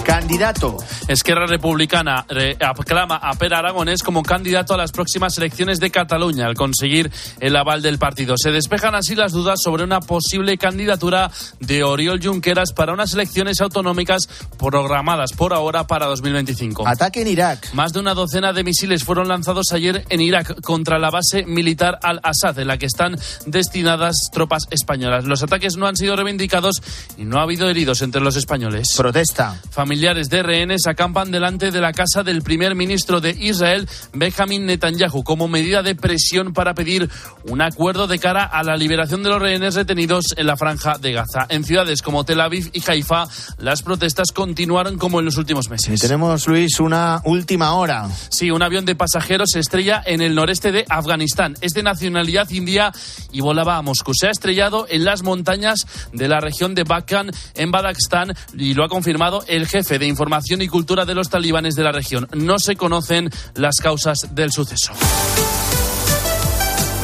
Candidato. 0.09 0.79
Esquerra 1.07 1.47
Republicana 1.47 2.25
aclama 2.61 3.17
a 3.17 3.35
Per 3.35 3.53
Aragonés 3.53 4.03
como 4.03 4.23
candidato 4.23 4.73
a 4.73 4.79
las 4.79 4.91
próximas 4.91 5.37
elecciones 5.37 5.81
de 5.81 5.91
Cataluña 5.91 6.47
al 6.47 6.55
conseguir 6.55 7.11
el 7.41 7.55
aval 7.55 7.83
del 7.83 7.99
partido. 7.99 8.35
Se 8.39 8.51
despejan 8.51 8.95
así 8.95 9.15
las 9.15 9.33
dudas 9.33 9.61
sobre 9.63 9.85
una 9.85 10.01
posible 10.01 10.57
candidatura 10.57 11.31
de 11.61 11.85
Oriol 11.85 12.25
Junqueras 12.25 12.73
para 12.73 12.95
unas 12.95 13.13
elecciones 13.13 13.61
autonómicas 13.61 14.31
programadas 14.59 15.35
por 15.35 15.53
ahora 15.53 15.87
para 15.87 16.07
2025. 16.07 16.89
Ataque 16.89 17.21
en 17.21 17.29
Irak. 17.29 17.75
Más 17.75 17.93
de 17.93 18.01
una 18.01 18.15
docena 18.15 18.55
de 18.55 18.65
misiles 18.65 19.05
fueron 19.05 19.29
lanzados 19.29 19.73
ayer 19.73 20.07
en 20.09 20.23
Irak 20.23 20.63
contra 20.63 20.99
la 20.99 21.11
base 21.11 21.45
militar 21.45 21.99
Al-Assad, 22.03 22.59
en 22.59 22.69
la 22.69 22.79
que 22.79 22.87
están 22.87 23.19
destinadas 23.45 24.31
tropas 24.33 24.63
españolas. 24.71 25.25
Los 25.25 25.43
ataques 25.43 25.77
no 25.77 25.87
han 25.87 25.97
sido 25.97 26.17
reivindicados 26.17 26.83
y 27.19 27.25
no 27.25 27.41
ha 27.41 27.43
habido 27.43 27.69
heridos 27.69 28.01
entre 28.01 28.23
los 28.23 28.37
españoles. 28.37 28.95
Protesta 28.97 29.61
familiares 29.99 30.31
de 30.31 30.45
rehenes 30.45 30.87
acampan 30.87 31.33
delante 31.33 31.73
de 31.73 31.81
la 31.81 31.93
casa 31.93 32.23
del 32.23 32.43
primer 32.43 32.77
ministro 32.77 33.21
de 33.21 33.31
Israel, 33.31 33.89
Benjamin 34.13 34.65
Netanyahu, 34.65 35.25
como 35.25 35.49
medida 35.49 35.83
de 35.83 35.97
presión 35.97 36.53
para 36.53 36.73
pedir 36.73 37.11
un 37.49 37.61
acuerdo 37.61 38.07
de 38.07 38.21
cara 38.21 38.45
a 38.45 38.63
la 38.63 38.77
liberación 38.77 39.25
de 39.25 39.31
los 39.31 39.43
rehenes 39.43 39.75
retenidos 39.75 40.37
en 40.37 40.47
la 40.47 40.57
franja 40.57 40.99
de 40.99 41.15
Gaza. 41.15 41.47
En 41.49 41.65
ciudades 41.65 42.01
como 42.03 42.23
Tel 42.23 42.41
Aviv 42.41 42.71
y 42.73 42.89
Haifa, 42.89 43.25
las 43.59 43.83
protestas 43.83 44.31
continuaron 44.31 44.99
como 44.99 45.19
en 45.19 45.25
los 45.25 45.37
últimos 45.37 45.69
meses. 45.69 45.99
Y 45.99 46.07
tenemos, 46.07 46.47
Luis, 46.47 46.79
una 46.79 47.21
última 47.25 47.73
hora. 47.73 48.09
Sí, 48.31 48.53
un 48.53 48.63
avión 48.63 48.85
de 48.85 48.95
pasajeros 48.95 49.51
se 49.53 49.59
estrella 49.59 50.01
en 50.07 50.21
el 50.21 50.37
noreste 50.37 50.71
de 50.71 50.85
Afganistán. 50.89 51.57
Es 51.61 51.73
de 51.73 51.83
nacionalidad 51.83 52.49
india 52.51 52.93
y 53.33 53.41
volaba 53.41 53.77
a 53.77 53.83
Moscú. 53.83 54.13
Se 54.15 54.29
ha 54.29 54.31
estrellado 54.31 54.87
en 54.89 55.05
las 55.05 55.25
montañas 55.25 55.89
de 56.13 56.29
la 56.29 56.39
región 56.39 56.77
de 56.77 56.85
Bakan, 56.85 57.33
en 57.57 57.73
Badakstán, 57.73 58.33
y 58.57 58.75
lo 58.75 58.85
ha 58.85 58.89
confirmado 58.89 59.43
el 59.49 59.67
jefe 59.67 59.88
de 59.97 60.07
Información 60.07 60.61
y 60.61 60.69
Cultura 60.69 61.07
de 61.07 61.15
los 61.15 61.31
talibanes 61.31 61.75
de 61.77 61.85
la 61.85 61.93
región. 61.93 62.29
No 62.35 62.59
se 62.59 62.77
conocen 62.77 63.31
las 63.55 63.77
causas 63.77 64.35
del 64.35 64.53
suceso. 64.53 64.93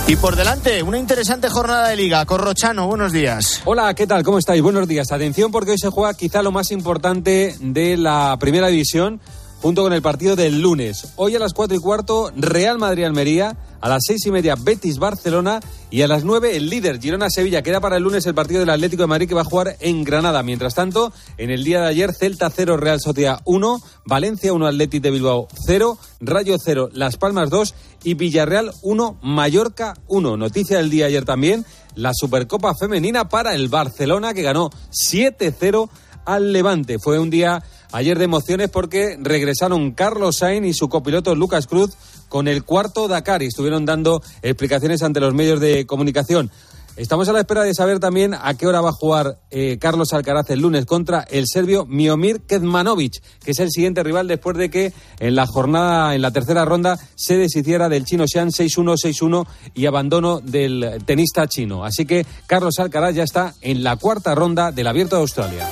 Y 0.07 0.17
por 0.17 0.37
delante, 0.37 0.83
una 0.83 0.99
interesante 0.99 1.49
jornada 1.49 1.89
de 1.89 1.97
liga. 1.97 2.27
Corrochano, 2.27 2.87
buenos 2.87 3.11
días. 3.13 3.63
Hola, 3.65 3.95
¿qué 3.95 4.07
tal? 4.07 4.23
¿Cómo 4.23 4.39
estáis? 4.39 4.61
Buenos 4.61 4.87
días. 4.87 5.11
Atención 5.13 5.51
porque 5.51 5.71
hoy 5.71 5.79
se 5.79 5.89
juega 5.89 6.13
quizá 6.13 6.43
lo 6.43 6.53
más 6.53 6.71
importante 6.73 7.57
de 7.59 7.97
la 7.97 8.37
primera 8.39 8.69
división 8.69 9.21
junto 9.63 9.83
con 9.83 9.95
el 9.95 10.03
partido 10.03 10.37
del 10.37 10.61
lunes. 10.61 11.15
Hoy 11.17 11.37
a 11.37 11.39
las 11.39 11.55
cuatro 11.55 11.75
y 11.75 11.81
cuarto, 11.81 12.31
Real 12.37 12.79
Madrid-Almería. 12.79 13.57
A 13.81 13.89
las 13.89 14.03
seis 14.07 14.25
y 14.27 14.31
media, 14.31 14.57
Betis-Barcelona. 14.57 15.61
Y 15.91 16.03
a 16.03 16.09
las 16.09 16.25
nueve, 16.25 16.57
el 16.57 16.69
líder, 16.69 17.01
Girona-Sevilla. 17.01 17.63
Queda 17.63 17.81
para 17.81 17.97
el 17.97 18.03
lunes 18.03 18.27
el 18.27 18.35
partido 18.35 18.61
del 18.61 18.71
Atlético 18.71 19.03
de 19.03 19.07
Madrid 19.07 19.29
que 19.29 19.35
va 19.35 19.43
a 19.43 19.45
jugar 19.45 19.77
en 19.81 20.05
Granada. 20.05 20.43
Mientras 20.43 20.75
tanto, 20.75 21.13
en 21.39 21.51
el 21.51 21.65
día 21.65 21.81
de 21.81 21.89
ayer, 21.89 22.13
Celta 22.13 22.51
0, 22.51 22.77
Real 22.77 23.01
Sociedad 23.01 23.41
1, 23.45 23.81
Valencia 24.07 24.53
1, 24.53 24.67
Atlético 24.67 25.03
de 25.03 25.11
Bilbao 25.11 25.49
0, 25.67 25.99
Rayo 26.21 26.57
0, 26.59 26.89
Las 26.93 27.17
Palmas 27.17 27.51
2 27.51 27.75
y 28.05 28.15
Villarreal 28.15 28.73
1, 28.83 29.19
Mallorca 29.23 29.95
1. 30.09 30.37
Noticia 30.37 30.79
del 30.79 30.91
día 30.91 31.07
ayer 31.07 31.25
también, 31.25 31.65
la 31.95 32.13
Supercopa 32.15 32.75
Femenina 32.75 33.29
para 33.29 33.55
el 33.55 33.69
Barcelona 33.69 34.35
que 34.35 34.43
ganó 34.43 34.71
7-0 34.91 35.89
al 36.25 36.53
Levante. 36.53 36.99
Fue 36.99 37.19
un 37.19 37.31
día 37.31 37.63
ayer 37.93 38.19
de 38.19 38.25
emociones 38.25 38.71
porque 38.71 39.17
regresaron 39.21 39.93
Carlos 39.93 40.39
Sainz 40.39 40.67
y 40.67 40.75
su 40.75 40.89
copiloto 40.89 41.35
Lucas 41.35 41.67
Cruz 41.67 41.93
con 42.35 42.49
el 42.49 42.65
cuarto 42.65 43.07
Dakar 43.07 43.45
y 43.45 43.47
estuvieron 43.47 43.87
dando 43.87 44.21
explicaciones 44.43 45.05
ante 45.05 45.21
los 45.21 45.33
medios 45.33 45.61
de 45.61 45.87
comunicación. 45.87 46.51
Estamos 46.97 47.29
a 47.29 47.33
la 47.33 47.39
espera 47.39 47.63
de 47.63 47.73
saber 47.75 48.01
también 48.01 48.35
a 48.35 48.55
qué 48.55 48.67
hora 48.67 48.81
va 48.81 48.89
a 48.89 48.93
jugar 48.93 49.39
eh, 49.53 49.79
Carlos 49.81 50.13
Alcaraz 50.13 50.51
el 50.51 50.59
lunes 50.59 50.85
contra 50.85 51.21
el 51.31 51.45
serbio 51.47 51.87
Miomir 51.87 52.41
Kedmanovic, 52.41 53.23
que 53.45 53.53
es 53.53 53.61
el 53.61 53.71
siguiente 53.71 54.03
rival 54.03 54.27
después 54.27 54.57
de 54.57 54.69
que 54.69 54.93
en 55.21 55.37
la 55.37 55.47
jornada, 55.47 56.17
en 56.17 56.23
la 56.23 56.33
tercera 56.33 56.65
ronda, 56.65 56.99
se 57.15 57.37
deshiciera 57.37 57.89
del 57.89 58.05
chino 58.05 58.25
Xian 58.27 58.49
6-1, 58.49 58.97
6-1 58.97 59.47
y 59.73 59.87
abandono 59.87 60.41
del 60.41 61.05
tenista 61.07 61.47
chino. 61.47 61.85
Así 61.85 62.05
que 62.05 62.27
Carlos 62.49 62.81
Alcaraz 62.81 63.15
ya 63.15 63.23
está 63.23 63.55
en 63.61 63.85
la 63.85 63.95
cuarta 63.95 64.35
ronda 64.35 64.73
del 64.73 64.89
Abierto 64.89 65.15
de 65.15 65.23
Australia. 65.23 65.69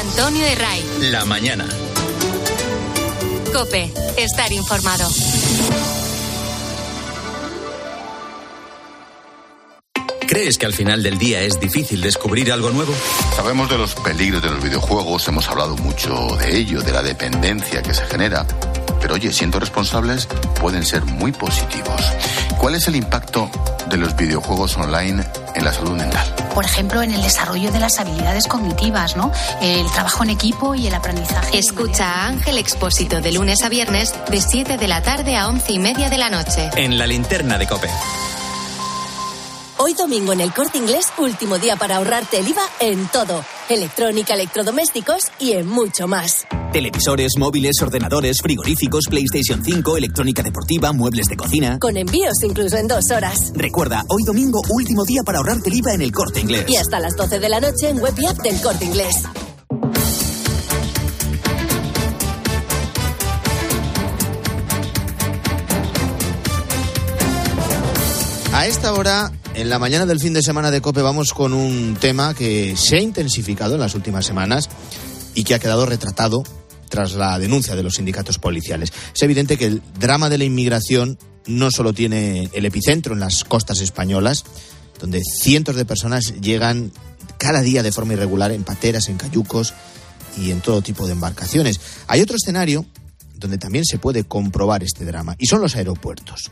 Antonio 0.00 0.44
de 0.44 1.10
La 1.12 1.24
mañana. 1.24 1.64
Cope, 3.52 3.92
estar 4.16 4.52
informado. 4.52 5.08
¿Crees 10.28 10.56
que 10.56 10.66
al 10.66 10.72
final 10.72 11.02
del 11.02 11.18
día 11.18 11.42
es 11.42 11.58
difícil 11.58 12.00
descubrir 12.00 12.52
algo 12.52 12.70
nuevo? 12.70 12.92
Sabemos 13.34 13.68
de 13.68 13.78
los 13.78 13.96
peligros 13.96 14.40
de 14.40 14.50
los 14.50 14.62
videojuegos, 14.62 15.26
hemos 15.26 15.48
hablado 15.48 15.76
mucho 15.76 16.36
de 16.36 16.56
ello, 16.56 16.80
de 16.82 16.92
la 16.92 17.02
dependencia 17.02 17.82
que 17.82 17.92
se 17.92 18.06
genera. 18.06 18.46
Pero 19.00 19.14
oye, 19.14 19.32
siendo 19.32 19.58
responsables, 19.58 20.28
pueden 20.60 20.84
ser 20.84 21.04
muy 21.04 21.32
positivos. 21.32 22.00
¿Cuál 22.58 22.76
es 22.76 22.86
el 22.86 22.94
impacto 22.94 23.50
de 23.90 23.98
los 23.98 24.16
videojuegos 24.16 24.76
online 24.76 25.24
en 25.54 25.64
la 25.64 25.72
salud 25.72 25.92
mental? 25.92 26.26
Por 26.54 26.64
ejemplo, 26.64 27.02
en 27.02 27.10
el 27.10 27.22
desarrollo 27.22 27.70
de 27.70 27.80
las 27.80 27.98
habilidades 28.00 28.46
cognitivas, 28.46 29.16
¿no? 29.16 29.30
El 29.60 29.90
trabajo 29.90 30.22
en 30.22 30.30
equipo 30.30 30.74
y 30.74 30.86
el 30.86 30.94
aprendizaje. 30.94 31.58
Escucha 31.58 32.04
a 32.04 32.26
Ángel 32.28 32.56
Expósito 32.58 33.20
de 33.20 33.32
lunes 33.32 33.62
a 33.62 33.68
viernes 33.68 34.14
de 34.30 34.40
7 34.40 34.78
de 34.78 34.88
la 34.88 35.02
tarde 35.02 35.36
a 35.36 35.48
11 35.48 35.72
y 35.72 35.78
media 35.78 36.08
de 36.08 36.18
la 36.18 36.30
noche. 36.30 36.70
En 36.76 36.96
la 36.96 37.06
linterna 37.06 37.58
de 37.58 37.66
Cope. 37.66 37.90
Hoy 39.76 39.94
domingo 39.94 40.32
en 40.32 40.40
el 40.40 40.52
corte 40.52 40.78
inglés, 40.78 41.12
último 41.18 41.58
día 41.58 41.76
para 41.76 41.96
ahorrarte 41.96 42.38
el 42.38 42.48
IVA 42.48 42.62
en 42.80 43.06
todo. 43.08 43.44
Electrónica, 43.70 44.34
electrodomésticos 44.34 45.30
y 45.38 45.52
en 45.52 45.68
mucho 45.68 46.08
más. 46.08 46.44
Televisores, 46.72 47.34
móviles, 47.38 47.80
ordenadores, 47.80 48.38
frigoríficos, 48.42 49.04
PlayStation 49.08 49.64
5, 49.64 49.96
electrónica 49.96 50.42
deportiva, 50.42 50.92
muebles 50.92 51.26
de 51.26 51.36
cocina. 51.36 51.78
Con 51.78 51.96
envíos 51.96 52.34
incluso 52.42 52.76
en 52.78 52.88
dos 52.88 53.12
horas. 53.12 53.52
Recuerda, 53.54 54.02
hoy 54.08 54.24
domingo, 54.24 54.60
último 54.70 55.04
día 55.04 55.22
para 55.24 55.38
ahorrarte 55.38 55.70
el 55.70 55.76
IVA 55.76 55.94
en 55.94 56.02
el 56.02 56.10
corte 56.10 56.40
inglés. 56.40 56.64
Y 56.68 56.76
hasta 56.78 56.98
las 56.98 57.14
12 57.14 57.38
de 57.38 57.48
la 57.48 57.60
noche 57.60 57.90
en 57.90 58.00
web 58.00 58.14
y 58.18 58.26
app 58.26 58.38
del 58.38 58.60
corte 58.60 58.84
inglés. 58.86 59.14
A 68.52 68.66
esta 68.66 68.92
hora 68.94 69.30
en 69.54 69.68
la 69.68 69.78
mañana 69.78 70.06
del 70.06 70.20
fin 70.20 70.32
de 70.32 70.42
semana 70.42 70.70
de 70.70 70.80
Cope 70.80 71.02
vamos 71.02 71.32
con 71.32 71.52
un 71.52 71.96
tema 72.00 72.34
que 72.34 72.76
se 72.76 72.96
ha 72.96 73.00
intensificado 73.00 73.74
en 73.74 73.80
las 73.80 73.94
últimas 73.94 74.24
semanas 74.26 74.68
y 75.34 75.44
que 75.44 75.54
ha 75.54 75.58
quedado 75.58 75.86
retratado 75.86 76.42
tras 76.88 77.12
la 77.14 77.38
denuncia 77.38 77.76
de 77.76 77.82
los 77.82 77.94
sindicatos 77.94 78.38
policiales. 78.38 78.92
Es 79.14 79.22
evidente 79.22 79.56
que 79.56 79.66
el 79.66 79.82
drama 79.98 80.28
de 80.28 80.38
la 80.38 80.44
inmigración 80.44 81.18
no 81.46 81.70
solo 81.70 81.92
tiene 81.92 82.50
el 82.52 82.64
epicentro 82.64 83.14
en 83.14 83.20
las 83.20 83.44
costas 83.44 83.80
españolas, 83.80 84.44
donde 85.00 85.22
cientos 85.22 85.76
de 85.76 85.84
personas 85.84 86.34
llegan 86.40 86.92
cada 87.38 87.62
día 87.62 87.82
de 87.82 87.92
forma 87.92 88.12
irregular 88.14 88.52
en 88.52 88.64
pateras, 88.64 89.08
en 89.08 89.16
cayucos 89.16 89.72
y 90.36 90.50
en 90.50 90.60
todo 90.60 90.82
tipo 90.82 91.06
de 91.06 91.12
embarcaciones. 91.12 91.80
Hay 92.06 92.20
otro 92.20 92.36
escenario 92.36 92.84
donde 93.34 93.58
también 93.58 93.84
se 93.84 93.98
puede 93.98 94.24
comprobar 94.24 94.82
este 94.82 95.04
drama, 95.04 95.34
y 95.38 95.46
son 95.46 95.62
los 95.62 95.74
aeropuertos, 95.74 96.50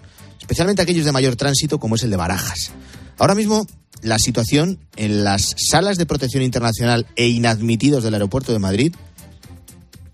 especialmente 0.48 0.80
aquellos 0.80 1.04
de 1.04 1.12
mayor 1.12 1.36
tránsito 1.36 1.78
como 1.78 1.96
es 1.96 2.02
el 2.04 2.10
de 2.10 2.16
Barajas. 2.16 2.70
Ahora 3.18 3.34
mismo 3.34 3.66
la 4.00 4.16
situación 4.18 4.78
en 4.96 5.22
las 5.22 5.54
salas 5.58 5.98
de 5.98 6.06
protección 6.06 6.42
internacional 6.42 7.06
e 7.16 7.28
inadmitidos 7.28 8.02
del 8.02 8.14
aeropuerto 8.14 8.52
de 8.52 8.58
Madrid 8.58 8.94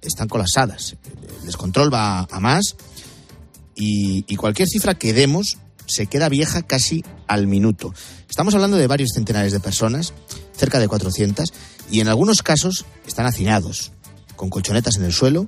están 0.03 0.27
colapsadas. 0.27 0.97
El 1.39 1.47
descontrol 1.47 1.95
va 1.95 2.27
a 2.29 2.41
más 2.41 2.75
y, 3.77 4.25
y 4.27 4.35
cualquier 4.35 4.67
cifra 4.67 4.97
que 4.97 5.13
demos 5.13 5.59
se 5.87 6.09
queda 6.09 6.29
vieja 6.29 6.63
casi 6.63 7.05
al 7.29 7.47
minuto. 7.47 7.95
Estamos 8.29 8.55
hablando 8.55 8.77
de 8.77 8.89
varios 8.89 9.11
centenares 9.15 9.53
de 9.53 9.61
personas, 9.61 10.15
cerca 10.57 10.81
de 10.81 10.89
400, 10.89 11.53
y 11.93 12.01
en 12.01 12.09
algunos 12.09 12.43
casos 12.43 12.87
están 13.07 13.27
hacinados, 13.27 13.93
con 14.35 14.51
colchonetas 14.51 14.97
en 14.97 15.05
el 15.05 15.13
suelo 15.13 15.47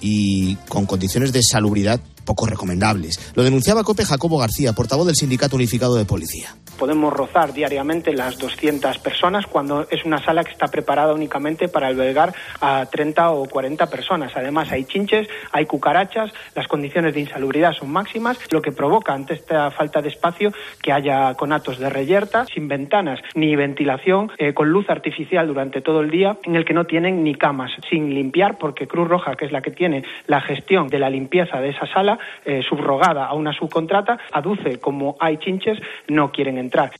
y 0.00 0.54
con 0.68 0.86
condiciones 0.86 1.32
de 1.32 1.42
salubridad 1.42 2.00
poco 2.24 2.46
recomendables. 2.46 3.32
Lo 3.34 3.42
denunciaba 3.42 3.84
Cope 3.84 4.04
Jacobo 4.04 4.38
García, 4.38 4.72
portavoz 4.72 5.06
del 5.06 5.16
Sindicato 5.16 5.56
Unificado 5.56 5.96
de 5.96 6.04
Policía 6.04 6.54
podemos 6.82 7.12
rozar 7.12 7.52
diariamente 7.52 8.12
las 8.12 8.38
200 8.38 8.98
personas 8.98 9.46
cuando 9.46 9.86
es 9.88 10.04
una 10.04 10.18
sala 10.18 10.42
que 10.42 10.50
está 10.50 10.66
preparada 10.66 11.14
únicamente 11.14 11.68
para 11.68 11.86
albergar 11.86 12.34
a 12.60 12.86
30 12.86 13.30
o 13.30 13.46
40 13.46 13.86
personas. 13.86 14.32
Además, 14.34 14.72
hay 14.72 14.82
chinches, 14.84 15.28
hay 15.52 15.66
cucarachas, 15.66 16.32
las 16.56 16.66
condiciones 16.66 17.14
de 17.14 17.20
insalubridad 17.20 17.72
son 17.72 17.92
máximas, 17.92 18.36
lo 18.50 18.60
que 18.60 18.72
provoca 18.72 19.14
ante 19.14 19.34
esta 19.34 19.70
falta 19.70 20.02
de 20.02 20.08
espacio 20.08 20.52
que 20.82 20.90
haya 20.90 21.32
conatos 21.34 21.78
de 21.78 21.88
reyerta, 21.88 22.46
sin 22.52 22.66
ventanas 22.66 23.20
ni 23.36 23.54
ventilación, 23.54 24.32
eh, 24.38 24.52
con 24.52 24.70
luz 24.70 24.90
artificial 24.90 25.46
durante 25.46 25.82
todo 25.82 26.00
el 26.00 26.10
día, 26.10 26.36
en 26.42 26.56
el 26.56 26.64
que 26.64 26.74
no 26.74 26.86
tienen 26.86 27.22
ni 27.22 27.36
camas, 27.36 27.70
sin 27.88 28.12
limpiar, 28.12 28.58
porque 28.58 28.88
Cruz 28.88 29.06
Roja, 29.06 29.36
que 29.36 29.44
es 29.44 29.52
la 29.52 29.62
que 29.62 29.70
tiene 29.70 30.02
la 30.26 30.40
gestión 30.40 30.88
de 30.88 30.98
la 30.98 31.10
limpieza 31.10 31.60
de 31.60 31.70
esa 31.70 31.86
sala, 31.86 32.11
eh, 32.44 32.60
subrogada 32.68 33.26
a 33.26 33.34
una 33.34 33.52
subcontrata, 33.52 34.18
aduce 34.32 34.78
como 34.80 35.16
hay 35.20 35.38
chinches, 35.38 35.78
no 36.08 36.30
quieren 36.30 36.58
entrar 36.58 36.92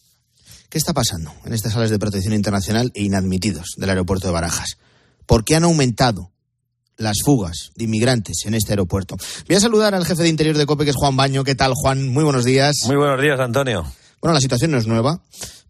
¿Qué 0.72 0.78
está 0.78 0.94
pasando 0.94 1.30
en 1.44 1.52
estas 1.52 1.74
salas 1.74 1.90
de 1.90 1.98
protección 1.98 2.32
internacional 2.32 2.90
e 2.94 3.02
inadmitidos 3.02 3.74
del 3.76 3.90
aeropuerto 3.90 4.28
de 4.28 4.32
Barajas? 4.32 4.78
¿Por 5.26 5.44
qué 5.44 5.54
han 5.54 5.64
aumentado 5.64 6.30
las 6.96 7.18
fugas 7.22 7.72
de 7.76 7.84
inmigrantes 7.84 8.46
en 8.46 8.54
este 8.54 8.72
aeropuerto? 8.72 9.18
Voy 9.46 9.56
a 9.56 9.60
saludar 9.60 9.94
al 9.94 10.06
jefe 10.06 10.22
de 10.22 10.30
interior 10.30 10.56
de 10.56 10.64
COPE, 10.64 10.84
que 10.84 10.90
es 10.92 10.96
Juan 10.96 11.14
Baño. 11.14 11.44
¿Qué 11.44 11.54
tal, 11.54 11.74
Juan? 11.74 12.08
Muy 12.08 12.24
buenos 12.24 12.46
días. 12.46 12.74
Muy 12.86 12.96
buenos 12.96 13.20
días, 13.20 13.38
Antonio. 13.38 13.84
Bueno, 14.22 14.32
la 14.32 14.40
situación 14.40 14.70
no 14.70 14.78
es 14.78 14.86
nueva, 14.86 15.20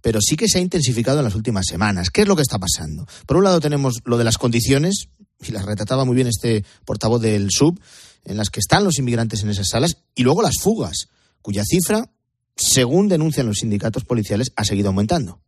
pero 0.02 0.20
sí 0.20 0.36
que 0.36 0.46
se 0.46 0.58
ha 0.58 0.60
intensificado 0.60 1.18
en 1.18 1.24
las 1.24 1.34
últimas 1.34 1.66
semanas. 1.66 2.10
¿Qué 2.10 2.22
es 2.22 2.28
lo 2.28 2.36
que 2.36 2.42
está 2.42 2.60
pasando? 2.60 3.04
Por 3.26 3.38
un 3.38 3.42
lado 3.42 3.58
tenemos 3.58 4.02
lo 4.04 4.18
de 4.18 4.24
las 4.24 4.38
condiciones, 4.38 5.08
y 5.40 5.50
las 5.50 5.64
retrataba 5.64 6.04
muy 6.04 6.14
bien 6.14 6.28
este 6.28 6.64
portavoz 6.84 7.20
del 7.20 7.50
SUB, 7.50 7.76
en 8.24 8.36
las 8.36 8.50
que 8.50 8.60
están 8.60 8.84
los 8.84 8.98
inmigrantes 8.98 9.42
en 9.42 9.50
esas 9.50 9.68
salas, 9.68 9.98
y 10.14 10.22
luego 10.22 10.42
las 10.42 10.58
fugas, 10.60 11.08
cuya 11.42 11.64
cifra 11.64 12.10
según 12.56 13.08
denuncian 13.08 13.46
los 13.46 13.58
sindicatos 13.58 14.04
policiales, 14.04 14.52
ha 14.56 14.64
seguido 14.64 14.88
aumentando. 14.88 15.40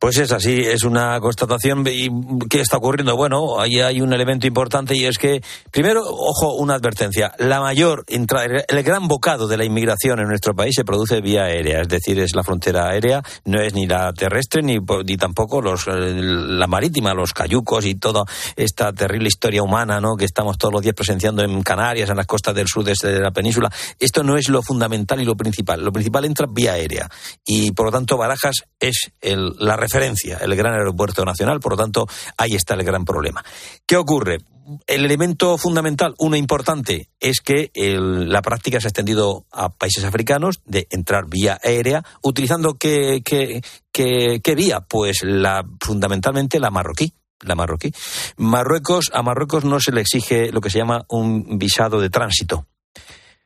Pues 0.00 0.16
es 0.16 0.32
así, 0.32 0.60
es 0.60 0.84
una 0.84 1.20
constatación. 1.20 1.84
¿Y 1.86 2.08
qué 2.48 2.62
está 2.62 2.78
ocurriendo? 2.78 3.14
Bueno, 3.16 3.60
ahí 3.60 3.80
hay 3.80 4.00
un 4.00 4.14
elemento 4.14 4.46
importante 4.46 4.96
y 4.96 5.04
es 5.04 5.18
que, 5.18 5.42
primero, 5.70 6.02
ojo, 6.02 6.54
una 6.54 6.76
advertencia. 6.76 7.34
La 7.36 7.60
mayor, 7.60 8.06
el 8.08 8.82
gran 8.82 9.08
bocado 9.08 9.46
de 9.46 9.58
la 9.58 9.66
inmigración 9.66 10.20
en 10.20 10.28
nuestro 10.28 10.54
país 10.54 10.74
se 10.74 10.86
produce 10.86 11.20
vía 11.20 11.44
aérea, 11.44 11.82
es 11.82 11.88
decir, 11.88 12.18
es 12.18 12.34
la 12.34 12.42
frontera 12.42 12.88
aérea, 12.88 13.22
no 13.44 13.60
es 13.60 13.74
ni 13.74 13.86
la 13.86 14.10
terrestre 14.14 14.62
ni, 14.62 14.78
ni 15.04 15.18
tampoco 15.18 15.60
los, 15.60 15.86
la 15.86 16.66
marítima, 16.66 17.12
los 17.12 17.34
cayucos 17.34 17.84
y 17.84 17.96
toda 17.96 18.24
esta 18.56 18.94
terrible 18.94 19.28
historia 19.28 19.62
humana 19.62 20.00
¿no? 20.00 20.16
que 20.16 20.24
estamos 20.24 20.56
todos 20.56 20.72
los 20.72 20.80
días 20.80 20.94
presenciando 20.94 21.42
en 21.42 21.62
Canarias, 21.62 22.08
en 22.08 22.16
las 22.16 22.26
costas 22.26 22.54
del 22.54 22.68
sur 22.68 22.84
de 22.84 23.20
la 23.20 23.32
península. 23.32 23.70
Esto 23.98 24.22
no 24.22 24.38
es 24.38 24.48
lo 24.48 24.62
fundamental 24.62 25.20
y 25.20 25.26
lo 25.26 25.36
principal. 25.36 25.84
Lo 25.84 25.92
principal 25.92 26.24
entra 26.24 26.46
vía 26.50 26.72
aérea 26.72 27.06
y, 27.44 27.72
por 27.72 27.84
lo 27.84 27.92
tanto, 27.92 28.16
Barajas 28.16 28.64
es 28.78 29.12
el, 29.20 29.52
la 29.58 29.76
el 29.94 30.56
gran 30.56 30.74
aeropuerto 30.74 31.24
nacional, 31.24 31.60
por 31.60 31.72
lo 31.72 31.78
tanto, 31.78 32.06
ahí 32.36 32.54
está 32.54 32.74
el 32.74 32.84
gran 32.84 33.04
problema. 33.04 33.44
¿Qué 33.86 33.96
ocurre? 33.96 34.38
El 34.86 35.04
elemento 35.04 35.58
fundamental, 35.58 36.14
uno 36.18 36.36
importante, 36.36 37.08
es 37.18 37.40
que 37.40 37.70
la 37.74 38.40
práctica 38.42 38.80
se 38.80 38.86
ha 38.86 38.90
extendido 38.90 39.46
a 39.50 39.70
países 39.70 40.04
africanos 40.04 40.60
de 40.64 40.86
entrar 40.90 41.24
vía 41.28 41.58
aérea, 41.62 42.04
utilizando 42.22 42.74
qué, 42.74 43.22
qué, 43.24 44.54
vía? 44.54 44.80
Pues 44.80 45.22
la, 45.22 45.64
fundamentalmente 45.80 46.60
la 46.60 46.70
marroquí 46.70 47.12
la 47.42 47.54
marroquí. 47.54 47.90
Marruecos, 48.36 49.10
a 49.14 49.22
Marruecos 49.22 49.64
no 49.64 49.80
se 49.80 49.92
le 49.92 50.02
exige 50.02 50.52
lo 50.52 50.60
que 50.60 50.68
se 50.68 50.78
llama 50.78 51.06
un 51.08 51.58
visado 51.58 51.98
de 51.98 52.10
tránsito. 52.10 52.66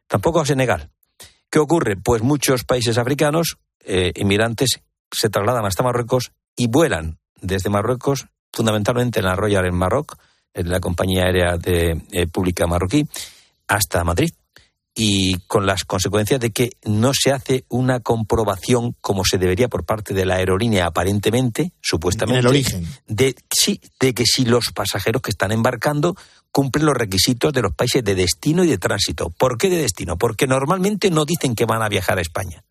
Tampoco 0.09 0.41
a 0.41 0.47
Senegal. 0.47 0.91
¿Qué 1.51 1.59
ocurre? 1.61 1.97
Pues 1.97 2.23
muchos 2.23 2.65
países 2.65 2.99
africanos, 2.99 3.59
eh, 3.85 4.13
inmigrantes, 4.17 4.81
se 5.15 5.31
trasladan 5.31 5.65
hasta 5.65 5.83
Marruecos 5.83 6.33
y 6.57 6.69
vuelan 6.69 7.19
desde 7.41 7.71
Marruecos, 7.71 8.27
fundamentalmente 8.53 9.21
en 9.21 9.27
la 9.27 9.37
Royal 9.37 9.67
en 9.67 9.75
Maroc, 9.75 10.17
en 10.55 10.69
la 10.71 10.81
compañía 10.81 11.25
aérea 11.25 11.57
de, 11.57 12.03
eh, 12.13 12.27
pública 12.27 12.67
marroquí, 12.67 13.07
hasta 13.69 14.05
Madrid. 14.05 14.33
Y 14.97 15.39
con 15.49 15.67
las 15.67 15.83
consecuencias 15.83 16.39
de 16.39 16.53
que 16.53 16.71
no 16.85 17.11
se 17.13 17.33
hace 17.33 17.65
una 17.69 17.99
comprobación 17.99 18.95
como 19.01 19.25
se 19.25 19.39
debería 19.39 19.67
por 19.67 19.85
parte 19.85 20.15
de 20.15 20.25
la 20.25 20.37
aerolínea, 20.37 20.87
aparentemente, 20.87 21.73
supuestamente. 21.81 22.39
En 22.39 22.45
el 22.45 22.47
origen. 22.47 22.87
De, 23.09 23.35
sí, 23.51 23.81
de 23.99 24.15
que 24.15 24.23
si 24.25 24.45
los 24.45 24.67
pasajeros 24.73 25.21
que 25.21 25.33
están 25.33 25.51
embarcando 25.51 26.15
cumplen 26.53 26.87
los 26.87 26.95
requisitos 26.95 27.53
de 27.53 27.63
los 27.63 27.75
países 27.75 28.05
de 28.05 28.15
destino 28.15 28.63
y 28.63 28.69
de 28.69 28.79
tránsito. 28.79 29.31
¿Por 29.31 29.59
qué 29.59 29.69
de 29.69 29.79
destino? 29.79 30.17
Porque 30.17 30.47
normalmente 30.47 31.11
no 31.11 31.25
dicen 31.25 31.57
que 31.57 31.65
van 31.65 31.83
a 31.83 31.89
viajar 31.89 32.19
a 32.19 32.23
España. 32.23 32.63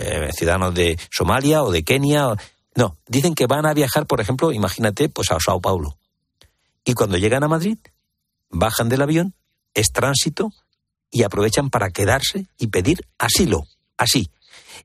Eh, 0.00 0.30
ciudadanos 0.32 0.74
de 0.74 0.96
Somalia 1.10 1.64
o 1.64 1.72
de 1.72 1.82
Kenia. 1.82 2.28
No, 2.76 2.96
dicen 3.08 3.34
que 3.34 3.46
van 3.46 3.66
a 3.66 3.74
viajar, 3.74 4.06
por 4.06 4.20
ejemplo, 4.20 4.52
imagínate, 4.52 5.08
pues 5.08 5.32
a 5.32 5.40
Sao 5.40 5.60
Paulo. 5.60 5.98
Y 6.84 6.94
cuando 6.94 7.16
llegan 7.18 7.42
a 7.42 7.48
Madrid, 7.48 7.78
bajan 8.48 8.88
del 8.88 9.02
avión, 9.02 9.34
es 9.74 9.90
tránsito 9.90 10.52
y 11.10 11.24
aprovechan 11.24 11.68
para 11.68 11.90
quedarse 11.90 12.46
y 12.58 12.68
pedir 12.68 13.00
asilo. 13.18 13.64
Así. 13.96 14.30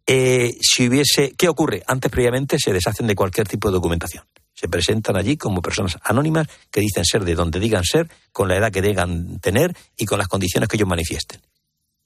Eh, 0.08 0.58
si 0.62 0.88
hubiese, 0.88 1.34
¿qué 1.38 1.48
ocurre? 1.48 1.84
Antes 1.86 2.12
previamente 2.12 2.58
se 2.58 2.74
deshacen 2.74 3.06
de 3.06 3.14
cualquier 3.14 3.48
tipo 3.48 3.68
de 3.68 3.74
documentación. 3.74 4.26
Se 4.56 4.68
presentan 4.68 5.16
allí 5.16 5.38
como 5.38 5.62
personas 5.62 6.00
anónimas 6.02 6.48
que 6.72 6.82
dicen 6.82 7.06
ser 7.06 7.24
de 7.24 7.36
donde 7.36 7.60
digan 7.60 7.84
ser, 7.84 8.10
con 8.32 8.48
la 8.48 8.58
edad 8.58 8.72
que 8.72 8.82
digan 8.82 9.40
tener 9.40 9.76
y 9.96 10.06
con 10.06 10.18
las 10.18 10.28
condiciones 10.28 10.68
que 10.68 10.78
ellos 10.78 10.90
manifiesten. 10.90 11.40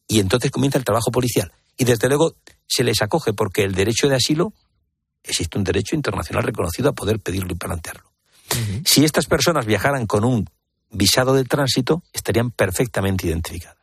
Y 0.10 0.20
entonces 0.20 0.52
comienza 0.52 0.78
el 0.78 0.84
trabajo 0.84 1.10
policial. 1.10 1.54
Y 1.78 1.86
desde 1.86 2.10
luego 2.10 2.36
se 2.68 2.84
les 2.84 3.02
acoge 3.02 3.34
porque 3.34 3.64
el 3.64 3.74
derecho 3.74 4.08
de 4.08 4.16
asilo 4.16 4.54
existe 5.24 5.58
un 5.58 5.64
derecho 5.64 5.96
internacional 5.96 6.44
reconocido 6.44 6.90
a 6.90 6.94
poder 6.94 7.20
pedirlo 7.20 7.52
y 7.52 7.56
plantearlo. 7.56 8.12
Si 8.86 9.04
estas 9.04 9.26
personas 9.26 9.66
viajaran 9.66 10.06
con 10.06 10.24
un 10.24 10.50
visado 10.90 11.34
de 11.34 11.44
tránsito, 11.44 12.04
estarían 12.14 12.52
perfectamente 12.52 13.28
identificadas. 13.28 13.78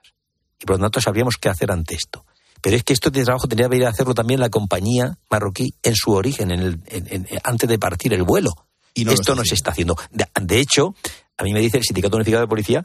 Y 0.59 0.65
por 0.65 0.77
lo 0.77 0.85
tanto 0.85 1.01
sabríamos 1.01 1.37
qué 1.37 1.49
hacer 1.49 1.71
ante 1.71 1.95
esto. 1.95 2.25
Pero 2.63 2.77
es 2.77 2.83
que 2.83 2.95
esto 2.95 3.11
de 3.11 3.25
trabajo 3.25 3.47
tendría 3.47 3.69
que 3.69 3.77
ir 3.77 3.85
a 3.85 3.91
hacerlo 3.91 4.15
también 4.15 4.41
la 4.41 4.49
compañía 4.49 5.19
marroquí 5.31 5.75
en 5.83 5.95
su 5.95 6.13
origen, 6.13 6.51
en 6.51 6.61
el, 6.61 7.41
antes 7.43 7.69
de 7.69 7.79
partir 7.79 8.15
el 8.15 8.23
vuelo. 8.23 8.53
Y 8.95 9.07
esto 9.11 9.35
no 9.35 9.45
se 9.45 9.55
está 9.55 9.73
haciendo. 9.73 9.97
De, 10.11 10.61
hecho, 10.61 10.95
a 11.37 11.43
mí 11.43 11.53
me 11.53 11.61
dice 11.61 11.77
el 11.77 11.85
Sindicato 11.85 12.17
Unificado 12.17 12.43
de 12.43 12.49
Policía 12.49 12.83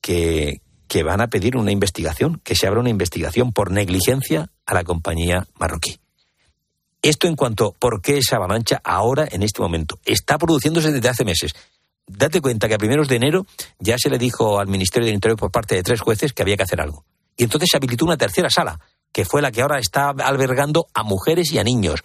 que, 0.00 0.60
que 0.92 1.02
van 1.02 1.22
a 1.22 1.28
pedir 1.28 1.56
una 1.56 1.72
investigación, 1.72 2.38
que 2.44 2.54
se 2.54 2.66
abra 2.66 2.80
una 2.80 2.90
investigación 2.90 3.54
por 3.54 3.70
negligencia 3.70 4.50
a 4.66 4.74
la 4.74 4.84
compañía 4.84 5.46
marroquí. 5.58 5.98
Esto 7.00 7.28
en 7.28 7.34
cuanto 7.34 7.72
por 7.72 8.02
qué 8.02 8.18
esa 8.18 8.36
avalancha 8.36 8.78
ahora, 8.84 9.26
en 9.32 9.42
este 9.42 9.62
momento, 9.62 9.98
está 10.04 10.36
produciéndose 10.36 10.92
desde 10.92 11.08
hace 11.08 11.24
meses. 11.24 11.54
Date 12.06 12.42
cuenta 12.42 12.68
que 12.68 12.74
a 12.74 12.78
primeros 12.78 13.08
de 13.08 13.16
enero 13.16 13.46
ya 13.78 13.96
se 13.96 14.10
le 14.10 14.18
dijo 14.18 14.60
al 14.60 14.66
Ministerio 14.66 15.06
del 15.06 15.14
Interior 15.14 15.38
por 15.38 15.50
parte 15.50 15.76
de 15.76 15.82
tres 15.82 16.02
jueces 16.02 16.34
que 16.34 16.42
había 16.42 16.58
que 16.58 16.64
hacer 16.64 16.82
algo. 16.82 17.06
Y 17.38 17.44
entonces 17.44 17.70
se 17.72 17.78
habilitó 17.78 18.04
una 18.04 18.18
tercera 18.18 18.50
sala, 18.50 18.78
que 19.12 19.24
fue 19.24 19.40
la 19.40 19.50
que 19.50 19.62
ahora 19.62 19.78
está 19.78 20.10
albergando 20.10 20.88
a 20.92 21.04
mujeres 21.04 21.52
y 21.52 21.58
a 21.58 21.64
niños. 21.64 22.00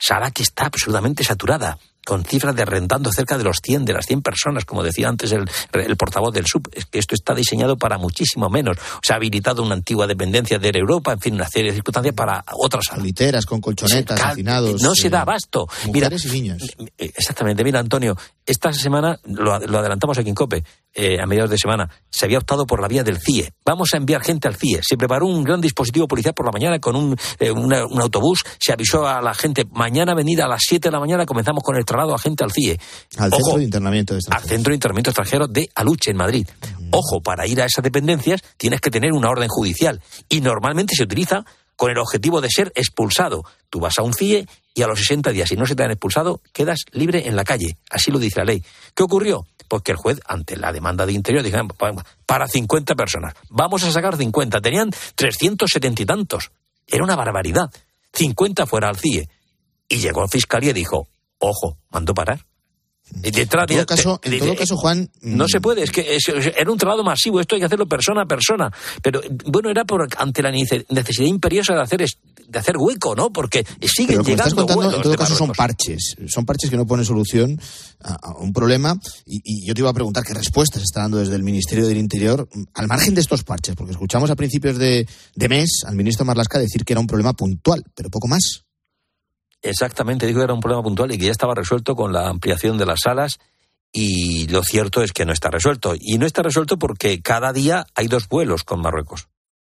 Sala 0.00 0.32
que 0.32 0.42
está 0.42 0.66
absolutamente 0.66 1.22
saturada 1.22 1.78
con 2.06 2.24
cifras 2.24 2.54
de 2.54 2.64
rentando 2.64 3.10
cerca 3.10 3.36
de 3.36 3.42
los 3.42 3.58
100, 3.60 3.84
de 3.84 3.92
las 3.92 4.06
100 4.06 4.22
personas, 4.22 4.64
como 4.64 4.84
decía 4.84 5.08
antes 5.08 5.32
el, 5.32 5.96
portavoz 5.96 6.32
del 6.32 6.46
SUB. 6.46 6.68
Es 6.72 6.86
que 6.86 7.00
esto 7.00 7.16
está 7.16 7.34
diseñado 7.34 7.76
para 7.76 7.98
muchísimo 7.98 8.48
menos. 8.48 8.78
Se 9.02 9.12
ha 9.12 9.16
habilitado 9.16 9.62
una 9.62 9.74
antigua 9.74 10.06
dependencia 10.06 10.58
de 10.58 10.70
Europa, 10.72 11.12
en 11.12 11.20
fin, 11.20 11.34
una 11.34 11.48
serie 11.48 11.70
de 11.70 11.74
circunstancias 11.74 12.14
para 12.14 12.44
otras 12.52 12.86
Literas, 12.96 13.44
con 13.44 13.60
colchonetas, 13.60 14.20
hacinados. 14.20 14.80
No 14.80 14.94
se 14.94 15.10
da 15.10 15.18
eh, 15.18 15.22
abasto. 15.22 15.66
Mujeres 15.86 16.24
y 16.26 16.30
niños. 16.30 16.62
Eh, 16.96 17.12
exactamente. 17.16 17.64
Mira, 17.64 17.80
Antonio, 17.80 18.16
esta 18.44 18.72
semana, 18.72 19.18
lo, 19.24 19.52
adelantamos 19.52 20.16
aquí 20.18 20.28
en 20.28 20.34
COPE, 20.36 20.62
eh, 20.94 21.20
a 21.20 21.26
mediados 21.26 21.50
de 21.50 21.58
semana, 21.58 21.90
se 22.08 22.24
había 22.24 22.38
optado 22.38 22.66
por 22.66 22.80
la 22.80 22.86
vía 22.86 23.02
del 23.02 23.18
CIE. 23.18 23.52
Vamos 23.64 23.90
a 23.92 23.96
enviar 23.96 24.22
gente 24.22 24.46
al 24.46 24.54
CIE. 24.54 24.80
Se 24.82 24.96
preparó 24.96 25.26
un 25.26 25.42
gran 25.42 25.60
dispositivo 25.60 26.06
policial 26.06 26.34
por 26.34 26.46
la 26.46 26.52
mañana 26.52 26.78
con 26.78 26.94
un, 26.94 27.16
un 27.40 28.00
autobús. 28.00 28.44
Se 28.60 28.72
avisó 28.72 29.06
a 29.08 29.20
la 29.20 29.34
gente, 29.34 29.66
mañana 29.72 30.14
venida 30.14 30.44
a 30.44 30.48
las 30.48 30.62
7 30.66 30.88
de 30.88 30.92
la 30.92 31.00
mañana 31.00 31.26
comenzamos 31.26 31.62
con 31.64 31.76
el 31.76 31.84
a 31.96 32.18
gente 32.18 32.44
al 32.44 32.52
CIE. 32.52 32.78
Al 33.18 33.30
Centro 33.30 33.58
de 33.58 33.64
Internamiento 33.64 34.14
de 34.14 34.20
Al 34.30 34.42
Centro 34.42 34.70
de 34.70 34.74
Internamiento 34.74 35.10
Extranjero 35.10 35.46
de 35.46 35.68
Aluche, 35.74 36.10
en 36.10 36.16
Madrid. 36.16 36.48
Ojo, 36.90 37.20
para 37.20 37.46
ir 37.46 37.60
a 37.60 37.64
esas 37.64 37.82
dependencias 37.82 38.42
tienes 38.56 38.80
que 38.80 38.90
tener 38.90 39.12
una 39.12 39.28
orden 39.30 39.48
judicial. 39.48 40.00
Y 40.28 40.40
normalmente 40.40 40.94
se 40.96 41.04
utiliza 41.04 41.44
con 41.76 41.90
el 41.90 41.98
objetivo 41.98 42.40
de 42.40 42.48
ser 42.50 42.72
expulsado. 42.74 43.44
Tú 43.70 43.80
vas 43.80 43.98
a 43.98 44.02
un 44.02 44.14
CIE 44.14 44.46
y 44.74 44.82
a 44.82 44.86
los 44.86 44.98
60 44.98 45.30
días, 45.30 45.48
si 45.48 45.56
no 45.56 45.66
se 45.66 45.74
te 45.74 45.84
han 45.84 45.90
expulsado, 45.90 46.40
quedas 46.52 46.80
libre 46.92 47.28
en 47.28 47.36
la 47.36 47.44
calle. 47.44 47.76
Así 47.90 48.10
lo 48.10 48.18
dice 48.18 48.40
la 48.40 48.44
ley. 48.44 48.62
¿Qué 48.94 49.02
ocurrió? 49.02 49.46
Pues 49.68 49.82
que 49.82 49.92
el 49.92 49.98
juez, 49.98 50.20
ante 50.26 50.56
la 50.56 50.72
demanda 50.72 51.06
de 51.06 51.12
interior, 51.12 51.42
dijo, 51.42 51.58
para 52.24 52.46
50 52.46 52.94
personas, 52.94 53.34
vamos 53.48 53.82
a 53.84 53.90
sacar 53.90 54.16
50. 54.16 54.60
Tenían 54.60 54.90
370 55.14 56.02
y 56.02 56.06
tantos. 56.06 56.50
Era 56.86 57.04
una 57.04 57.16
barbaridad. 57.16 57.70
50 58.12 58.66
fuera 58.66 58.88
al 58.88 58.96
CIE. 58.96 59.28
Y 59.88 59.96
llegó 59.96 60.22
a 60.22 60.28
fiscalía 60.28 60.70
y 60.70 60.74
dijo, 60.74 61.08
ojo, 61.38 61.78
mandó 61.90 62.14
parar. 62.14 62.44
en 63.22 63.48
todo, 63.48 63.86
caso, 63.86 64.20
en 64.22 64.38
todo 64.38 64.56
caso, 64.56 64.76
Juan. 64.76 65.10
No 65.22 65.46
se 65.48 65.60
puede, 65.60 65.82
es 65.82 65.90
que 65.90 66.18
era 66.56 66.70
un 66.70 66.78
trabajo 66.78 67.04
masivo, 67.04 67.40
esto 67.40 67.54
hay 67.54 67.60
que 67.60 67.66
hacerlo 67.66 67.86
persona 67.86 68.22
a 68.22 68.26
persona. 68.26 68.70
Pero 69.02 69.20
bueno, 69.44 69.70
era 69.70 69.84
por, 69.84 70.08
ante 70.18 70.42
la 70.42 70.50
necesidad 70.50 71.26
imperiosa 71.26 71.74
de 71.74 71.82
hacer, 71.82 72.04
de 72.48 72.58
hacer 72.58 72.76
hueco, 72.76 73.14
¿no? 73.14 73.32
Porque 73.32 73.64
siguen 73.82 74.22
llegando. 74.22 74.62
en 74.62 75.02
todo 75.02 75.16
caso, 75.16 75.36
son 75.36 75.52
parches. 75.52 76.16
Son 76.28 76.44
parches 76.44 76.70
que 76.70 76.76
no 76.76 76.86
ponen 76.86 77.04
solución 77.04 77.60
a, 78.02 78.34
un 78.38 78.52
problema. 78.52 78.98
Y, 79.24 79.66
yo 79.66 79.74
te 79.74 79.80
iba 79.80 79.90
a 79.90 79.94
preguntar 79.94 80.24
qué 80.24 80.34
respuestas 80.34 80.82
está 80.82 81.02
dando 81.02 81.18
desde 81.18 81.36
el 81.36 81.42
Ministerio 81.42 81.86
del 81.86 81.98
Interior 81.98 82.48
al 82.74 82.86
margen 82.88 83.14
de 83.14 83.20
estos 83.20 83.44
parches, 83.44 83.74
porque 83.76 83.92
escuchamos 83.92 84.30
a 84.30 84.36
principios 84.36 84.78
de, 84.78 85.06
de 85.34 85.48
mes 85.48 85.82
al 85.86 85.96
ministro 85.96 86.24
Marlasca 86.24 86.58
decir 86.58 86.84
que 86.84 86.92
era 86.92 87.00
un 87.00 87.06
problema 87.06 87.32
puntual, 87.34 87.84
pero 87.94 88.10
poco 88.10 88.28
más. 88.28 88.65
Exactamente, 89.62 90.26
dijo 90.26 90.38
que 90.38 90.44
era 90.44 90.54
un 90.54 90.60
problema 90.60 90.82
puntual 90.82 91.12
y 91.12 91.18
que 91.18 91.26
ya 91.26 91.32
estaba 91.32 91.54
resuelto 91.54 91.96
con 91.96 92.12
la 92.12 92.28
ampliación 92.28 92.78
de 92.78 92.86
las 92.86 93.00
salas 93.02 93.38
y 93.92 94.46
lo 94.48 94.62
cierto 94.62 95.02
es 95.02 95.12
que 95.12 95.24
no 95.24 95.32
está 95.32 95.50
resuelto. 95.50 95.94
Y 95.98 96.18
no 96.18 96.26
está 96.26 96.42
resuelto 96.42 96.78
porque 96.78 97.22
cada 97.22 97.52
día 97.52 97.86
hay 97.94 98.08
dos 98.08 98.28
vuelos 98.28 98.62
con 98.62 98.80
Marruecos 98.80 99.28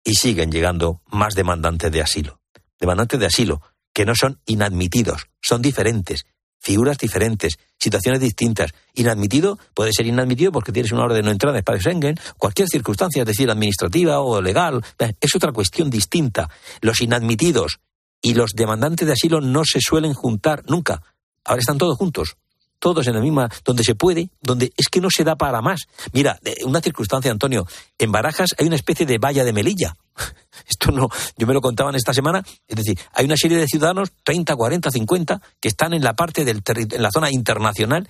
y 0.05 0.15
siguen 0.15 0.51
llegando 0.51 1.03
más 1.07 1.35
demandantes 1.35 1.93
de 1.93 2.03
asilo. 2.03 2.41
Demandantes 2.81 3.21
de 3.21 3.27
asilo 3.27 3.63
que 3.93 4.05
no 4.05 4.15
son 4.15 4.41
inadmitidos, 4.47 5.29
son 5.41 5.63
diferentes, 5.63 6.25
figuras 6.59 6.99
diferentes, 6.99 7.59
situaciones 7.79 8.21
distintas. 8.21 8.73
Inadmitido 8.95 9.59
puede 9.75 9.93
ser 9.93 10.07
inadmitido 10.07 10.53
porque 10.53 10.73
tienes 10.73 10.93
una 10.93 11.05
orden 11.05 11.19
de 11.19 11.23
no 11.23 11.31
entrada 11.31 11.57
en 11.57 11.61
espacio 11.61 11.81
Schengen, 11.83 12.17
cualquier 12.37 12.69
circunstancia, 12.69 13.23
es 13.23 13.27
decir, 13.27 13.51
administrativa 13.51 14.21
o 14.21 14.41
legal, 14.41 14.85
es 15.21 15.35
otra 15.35 15.53
cuestión 15.53 15.91
distinta. 15.91 16.49
Los 16.81 17.01
inadmitidos 17.01 17.81
y 18.21 18.35
los 18.35 18.53
demandantes 18.55 19.07
de 19.07 19.13
asilo 19.13 19.41
no 19.41 19.65
se 19.65 19.81
suelen 19.81 20.15
juntar 20.15 20.63
nunca. 20.67 21.03
Ahora 21.45 21.61
están 21.61 21.79
todos 21.79 21.97
juntos, 21.97 22.37
todos 22.79 23.07
en 23.07 23.15
la 23.15 23.21
misma, 23.21 23.49
donde 23.65 23.85
se 23.85 23.95
puede, 23.95 24.31
donde 24.41 24.73
es 24.77 24.89
que 24.89 25.01
no 25.01 25.11
se 25.11 25.25
da 25.25 25.37
para 25.37 25.63
más. 25.63 25.83
Mira, 26.13 26.39
una 26.65 26.81
circunstancia, 26.81 27.31
Antonio, 27.31 27.67
en 27.99 28.13
Barajas 28.13 28.51
hay 28.59 28.67
una 28.67 28.77
especie 28.77 29.07
de 29.07 29.19
valla 29.19 29.45
de 29.45 29.53
Melilla. 29.53 29.97
Esto 30.69 30.91
no, 30.91 31.09
yo 31.37 31.47
me 31.47 31.55
lo 31.55 31.61
contaban 31.61 31.95
esta 31.95 32.13
semana, 32.13 32.45
es 32.67 32.77
decir, 32.77 32.99
hay 33.13 33.25
una 33.25 33.37
serie 33.37 33.57
de 33.57 33.67
ciudadanos, 33.67 34.11
30, 34.25 34.55
40, 34.55 34.91
50, 34.91 35.41
que 35.61 35.69
están 35.69 35.95
en 35.95 36.03
la 36.03 36.15
parte 36.15 36.45
del 36.45 36.63
en 36.67 37.03
la 37.03 37.11
zona 37.11 37.31
internacional 37.31 38.09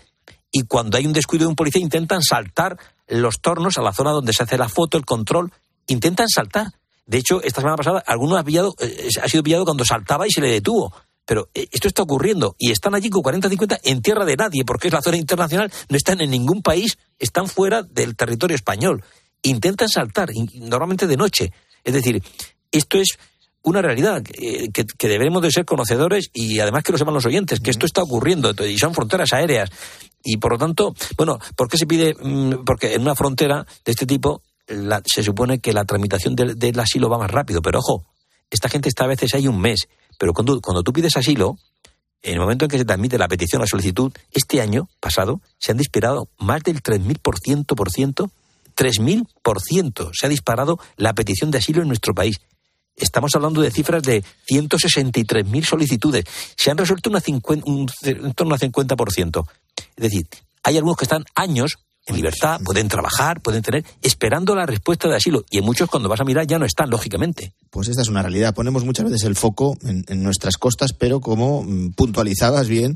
y 0.51 0.62
cuando 0.62 0.97
hay 0.97 1.07
un 1.07 1.12
descuido 1.12 1.44
de 1.44 1.51
un 1.51 1.57
policía 1.57 1.83
intentan 1.83 2.23
saltar 2.23 2.79
los 3.07 3.40
tornos 3.40 3.79
a 3.79 3.83
la 3.83 3.92
zona 3.92 4.11
donde 4.11 4.33
se 4.33 4.42
hace 4.42 4.59
la 4.59 4.68
foto, 4.68 4.97
el 4.97 5.05
control, 5.05 5.53
intentan 5.87 6.29
saltar. 6.29 6.68
De 7.09 7.16
hecho, 7.16 7.42
esta 7.42 7.62
semana 7.62 7.79
pasada, 7.79 8.05
alguno 8.07 8.37
ha, 8.37 8.44
pillado, 8.44 8.75
eh, 8.81 9.09
ha 9.23 9.29
sido 9.29 9.42
pillado 9.42 9.64
cuando 9.64 9.83
saltaba 9.83 10.27
y 10.27 10.31
se 10.31 10.42
le 10.42 10.51
detuvo. 10.51 10.94
Pero 11.25 11.49
eh, 11.55 11.66
esto 11.73 11.88
está 11.88 12.03
ocurriendo 12.03 12.55
y 12.59 12.71
están 12.71 12.94
allí 12.94 13.09
con 13.09 13.23
40-50 13.23 13.81
en 13.83 14.03
tierra 14.03 14.27
de 14.27 14.37
nadie, 14.37 14.62
porque 14.66 14.88
es 14.88 14.94
la 14.94 15.01
zona 15.01 15.16
internacional, 15.16 15.73
no 15.88 15.97
están 15.97 16.21
en 16.21 16.31
ningún 16.31 16.61
país, 16.61 16.99
están 17.18 17.49
fuera 17.49 17.83
del 17.83 18.14
territorio 18.14 18.55
español. 18.55 19.03
Intentan 19.42 19.88
saltar, 19.88 20.29
normalmente 20.55 21.07
de 21.07 21.16
noche. 21.16 21.51
Es 21.83 21.94
decir, 21.94 22.23
esto 22.71 22.99
es 22.99 23.18
una 23.62 23.81
realidad 23.81 24.23
eh, 24.35 24.68
que, 24.71 24.85
que, 24.85 25.09
debemos 25.09 25.40
de 25.40 25.51
ser 25.51 25.64
conocedores 25.64 26.29
y 26.35 26.61
además 26.61 26.85
que 26.85 26.92
lo 26.92 26.99
sepan 26.99 27.14
los 27.14 27.25
oyentes, 27.25 27.61
que 27.61 27.71
esto 27.71 27.87
está 27.87 28.03
ocurriendo 28.03 28.53
y 28.66 28.77
son 28.77 28.92
fronteras 28.92 29.33
aéreas. 29.33 29.71
Y 30.23 30.37
por 30.37 30.53
lo 30.53 30.59
tanto, 30.59 30.94
bueno, 31.16 31.38
¿por 31.57 31.68
qué 31.68 31.79
se 31.79 31.87
pide? 31.87 32.14
Mm, 32.21 32.64
porque 32.66 32.94
en 32.94 33.01
una 33.01 33.14
frontera 33.14 33.64
de 33.83 33.92
este 33.92 34.05
tipo 34.05 34.42
se 35.04 35.22
supone 35.22 35.61
que 35.61 35.72
la 35.72 35.85
tramitación 35.85 36.37
del, 36.37 36.81
asilo 36.81 37.09
va 37.09 37.18
más 37.18 37.31
rápido, 37.31 37.62
pero 37.62 37.78
ojo, 37.78 38.04
esta 38.50 38.68
gente 38.68 38.88
está 38.88 39.04
a 39.04 39.09
veces 39.09 39.35
ahí 39.35 39.46
un 39.46 39.61
mes, 39.61 39.88
pero 40.18 40.33
cuando, 40.33 40.83
tú 40.83 40.92
pides 40.92 41.16
asilo, 41.16 41.57
en 42.22 42.35
el 42.35 42.40
momento 42.40 42.64
en 42.64 42.70
que 42.70 42.78
se 42.78 42.85
te 42.85 42.92
admite 42.92 43.18
la 43.18 43.28
petición, 43.28 43.61
la 43.61 43.66
solicitud, 43.66 44.12
este 44.33 44.61
año 44.61 44.88
pasado 45.00 45.40
se 45.59 45.72
han 45.72 45.78
disparado 45.78 46.28
más 46.38 46.62
del 46.62 46.83
3.000%, 46.83 47.74
por 47.74 47.90
ciento, 47.90 48.31
3.000% 48.76 50.11
se 50.12 50.26
ha 50.26 50.28
disparado 50.28 50.78
la 50.96 51.14
petición 51.14 51.50
de 51.50 51.59
asilo 51.59 51.83
en 51.83 51.88
nuestro 51.88 52.14
país. 52.14 52.40
Estamos 52.96 53.35
hablando 53.37 53.61
de 53.61 53.70
cifras 53.70 54.02
de 54.02 54.24
163.000 54.50 55.64
solicitudes. 55.64 56.24
Se 56.57 56.70
han 56.70 56.78
resuelto 56.78 57.11
una 57.11 57.22
un, 57.64 57.88
en 58.02 58.35
torno 58.35 58.54
al 58.54 58.61
50%. 58.61 59.46
Es 59.76 60.02
decir, 60.02 60.26
hay 60.64 60.76
algunos 60.76 60.96
que 60.96 61.04
están 61.04 61.24
años 61.35 61.78
en 62.09 62.16
libertad, 62.16 62.61
pueden 62.64 62.88
trabajar, 62.88 63.40
pueden 63.40 63.62
tener, 63.62 63.85
esperando 64.03 64.55
la 64.55 64.66
respuesta 64.66 65.09
de 65.09 65.16
asilo. 65.16 65.44
Y 65.51 65.59
en 65.59 65.64
muchos, 65.64 65.88
cuando 65.88 66.09
vas 66.09 66.21
a 66.21 66.25
mirar, 66.25 66.47
ya 66.47 66.59
no 66.59 66.64
están, 66.64 66.90
lógicamente. 66.90 67.53
Pues 67.71 67.88
esta 67.88 68.03
es 68.03 68.09
una 68.09 68.23
realidad. 68.23 68.55
Ponemos 68.55 68.85
muchas 68.85 69.05
veces 69.05 69.25
el 69.25 69.37
foco 69.37 69.77
en, 69.83 70.23
nuestras 70.23 70.57
costas, 70.57 70.92
pero 70.92 71.21
como 71.21 71.62
mm, 71.62 71.92
puntualizabas 71.92 72.66
bien, 72.66 72.94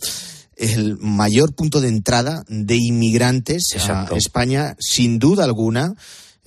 el 0.57 0.97
mayor 0.99 1.55
punto 1.55 1.81
de 1.81 1.89
entrada 1.89 2.45
de 2.49 2.77
inmigrantes 2.77 3.65
a 3.89 4.09
España, 4.17 4.77
sin 4.79 5.19
duda 5.19 5.45
alguna, 5.45 5.95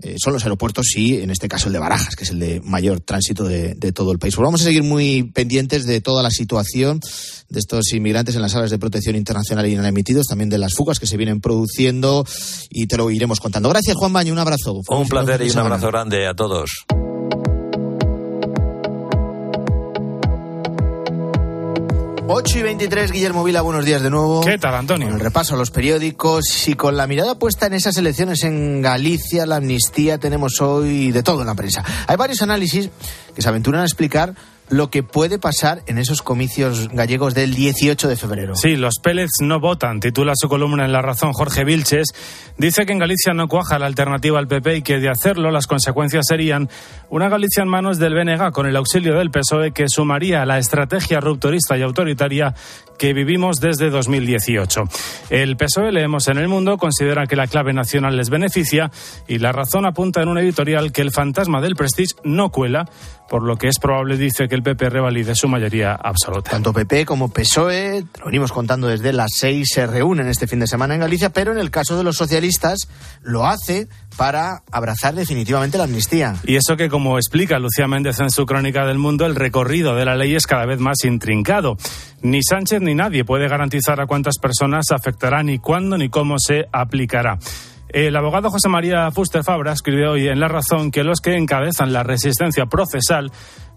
eh, 0.02 0.16
son 0.22 0.34
los 0.34 0.44
aeropuertos 0.44 0.88
y, 0.98 1.22
en 1.22 1.30
este 1.30 1.48
caso, 1.48 1.68
el 1.68 1.74
de 1.74 1.80
Barajas, 1.80 2.16
que 2.16 2.26
es 2.26 2.32
el 2.32 2.40
de 2.40 2.62
mayor 2.62 3.00
tránsito 3.00 3.46
de, 3.46 3.76
todo 3.94 4.12
el 4.12 4.20
país. 4.20 4.36
Pues 4.36 4.44
vamos 4.44 4.62
a 4.62 4.66
seguir 4.66 4.84
muy 4.84 5.24
pendientes 5.24 5.86
de 5.86 6.02
toda 6.02 6.22
la 6.22 6.32
situación 6.32 7.00
de 7.50 7.60
estos 7.60 7.94
inmigrantes 7.94 8.36
en 8.36 8.42
las 8.42 8.52
salas 8.52 8.72
de 8.72 8.78
protección 8.78 9.16
internacional 9.16 9.68
y 9.68 9.76
emitidos, 9.76 10.26
también 10.28 10.50
de 10.50 10.58
las 10.58 10.74
fugas 10.74 11.00
que 11.00 11.08
se 11.08 11.16
vienen 11.16 11.40
produciendo 11.40 12.26
y 12.70 12.88
te 12.88 12.98
lo 12.98 13.10
iremos 13.10 13.40
contando. 13.40 13.70
Gracias, 13.70 13.96
Juan 13.96 14.12
Baño. 14.12 14.34
Un 14.34 14.40
abrazo. 14.40 14.82
Un 14.90 15.08
placer 15.08 15.42
y 15.42 15.52
un 15.52 15.60
abrazo 15.60 15.88
grande 15.88 16.28
a 16.28 16.34
todos. 16.34 16.86
8 22.28 22.58
y 22.58 22.62
23, 22.64 23.12
Guillermo 23.12 23.44
Vila, 23.44 23.62
buenos 23.62 23.86
días 23.86 24.02
de 24.02 24.10
nuevo. 24.10 24.42
¿Qué 24.42 24.58
tal, 24.58 24.74
Antonio? 24.74 25.08
Con 25.08 25.18
el 25.18 25.22
repaso 25.22 25.54
a 25.54 25.58
los 25.58 25.70
periódicos 25.70 26.68
y 26.68 26.74
con 26.74 26.98
la 26.98 27.06
mirada 27.06 27.38
puesta 27.38 27.68
en 27.68 27.74
esas 27.74 27.98
elecciones 27.98 28.44
en 28.44 28.82
Galicia, 28.82 29.46
la 29.46 29.58
amnistía, 29.58 30.18
tenemos 30.18 30.60
hoy 30.60 31.12
de 31.12 31.22
todo 31.22 31.42
en 31.42 31.48
la 31.48 31.54
prensa. 31.54 31.84
Hay 32.08 32.16
varios 32.18 32.42
análisis 32.42 32.90
que 33.36 33.42
se 33.44 33.48
aventuran 33.48 33.82
a 33.82 33.86
explicar 33.86 34.34
lo 34.70 34.90
que 34.90 35.04
puede 35.04 35.40
pasar 35.40 35.84
en 35.86 35.98
esos 35.98 36.22
comicios 36.22 36.90
gallegos 36.90 37.34
del 37.36 37.54
18 37.54 38.08
de 38.08 38.16
febrero. 38.16 38.56
Sí, 38.56 38.76
los 38.76 38.96
Pélez 39.02 39.30
no 39.42 39.60
votan, 39.60 40.00
titula 40.00 40.34
su 40.36 40.50
columna 40.50 40.86
en 40.86 40.92
La 40.92 41.02
Razón 41.02 41.34
Jorge 41.34 41.64
Vilches. 41.64 42.08
Dice 42.58 42.86
que 42.86 42.94
en 42.94 43.00
Galicia 43.00 43.34
no 43.34 43.48
cuaja 43.48 43.78
la 43.78 43.86
alternativa 43.86 44.40
al 44.40 44.48
PP 44.48 44.78
y 44.78 44.82
que 44.82 45.00
de 45.00 45.10
hacerlo 45.10 45.52
las 45.52 45.68
consecuencias 45.68 46.26
serían 46.28 46.70
una 47.10 47.30
Galicia 47.30 47.62
en 47.62 47.70
manos 47.70 48.00
del 48.00 48.16
BNG 48.16 48.52
con 48.52 48.66
el 48.66 48.76
auxilio 48.76 49.18
del 49.18 49.32
PSOE 49.32 49.72
que 49.72 49.88
sumaría 49.88 50.42
a 50.42 50.46
la 50.46 50.58
estrategia 50.58 51.20
rupturista 51.20 51.78
y 51.78 51.82
autoritaria 51.82 52.54
que 52.98 53.14
vivimos 53.14 53.58
desde 53.58 53.90
2018. 53.90 54.84
El 55.30 55.58
PSOE, 55.58 55.92
leemos 55.92 56.28
en 56.28 56.38
El 56.38 56.48
Mundo, 56.48 56.78
considera 56.78 57.28
que 57.28 57.36
la 57.36 57.48
clave 57.48 57.74
nacional 57.74 58.16
les 58.16 58.30
beneficia 58.30 58.90
y 59.28 59.40
la 59.40 59.52
razón 59.52 59.86
apunta 59.86 60.22
en 60.22 60.30
un 60.30 60.38
editorial 60.38 60.92
que 60.92 61.02
el 61.02 61.12
fantasma 61.12 61.62
del 61.62 61.76
Prestige 61.76 62.16
no 62.24 62.50
cuela, 62.50 62.86
por 63.30 63.44
lo 63.44 63.58
que 63.58 63.68
es 63.68 63.80
probable, 63.80 64.18
dice, 64.18 64.48
que 64.48 64.55
el 64.56 64.64
PP 64.64 64.90
revalide 64.90 65.36
su 65.36 65.48
mayoría 65.48 65.94
absoluta. 65.94 66.52
Tanto 66.52 66.74
PP 66.74 67.06
como 67.06 67.32
PSOE, 67.32 68.06
lo 68.20 68.26
venimos 68.26 68.52
contando 68.52 68.88
desde 68.88 69.14
las 69.14 69.32
seis, 69.36 69.68
se 69.72 69.86
reúnen 69.86 70.28
este 70.28 70.48
fin 70.48 70.60
de 70.60 70.68
semana 70.68 70.96
en 70.96 71.02
Galicia, 71.02 71.30
pero 71.30 71.52
en 71.52 71.60
el 71.60 71.70
caso 71.70 71.98
de 71.98 72.04
los 72.04 72.18
socialistas 72.18 72.88
lo 73.22 73.46
hace 73.46 73.88
para 74.18 74.64
abrazar 74.72 75.14
definitivamente 75.14 75.78
la 75.78 75.84
amnistía. 75.84 76.36
Y 76.46 76.56
eso 76.56 76.78
que, 76.78 76.90
como 76.90 77.18
explica 77.18 77.60
Lucía 77.60 77.88
Méndez 77.88 78.20
en 78.20 78.32
su 78.32 78.46
crónica 78.46 78.86
del 78.86 78.98
mundo, 78.98 79.26
el 79.26 79.36
recorrido 79.36 79.96
de 79.96 80.06
la 80.06 80.16
ley 80.16 80.36
es 80.36 80.48
cada 80.48 80.66
vez 80.66 80.80
más 80.80 81.04
intrincado. 81.04 81.78
Ni 82.22 82.42
Sánchez 82.42 82.82
ni 82.82 82.96
nadie 82.96 83.26
puede 83.26 83.48
garantizar 83.48 84.00
a 84.02 84.08
cuántas 84.08 84.38
personas 84.38 84.92
afectará, 84.92 85.44
ni 85.44 85.60
cuándo, 85.60 85.98
ni 85.98 86.10
cómo 86.10 86.36
se 86.40 86.66
aplicará. 86.72 87.38
El 87.96 88.16
abogado 88.18 88.50
José 88.50 88.68
María 88.68 89.10
Fuster 89.12 89.44
Fabra 89.44 89.72
escribió 89.72 90.12
hoy 90.12 90.28
en 90.28 90.42
La 90.42 90.50
Razón 90.50 90.92
que 90.92 91.06
los 91.06 91.22
que 91.22 91.38
encabezan 91.38 91.94
la 91.94 92.04
resistencia 92.04 92.66
procesal 92.66 93.32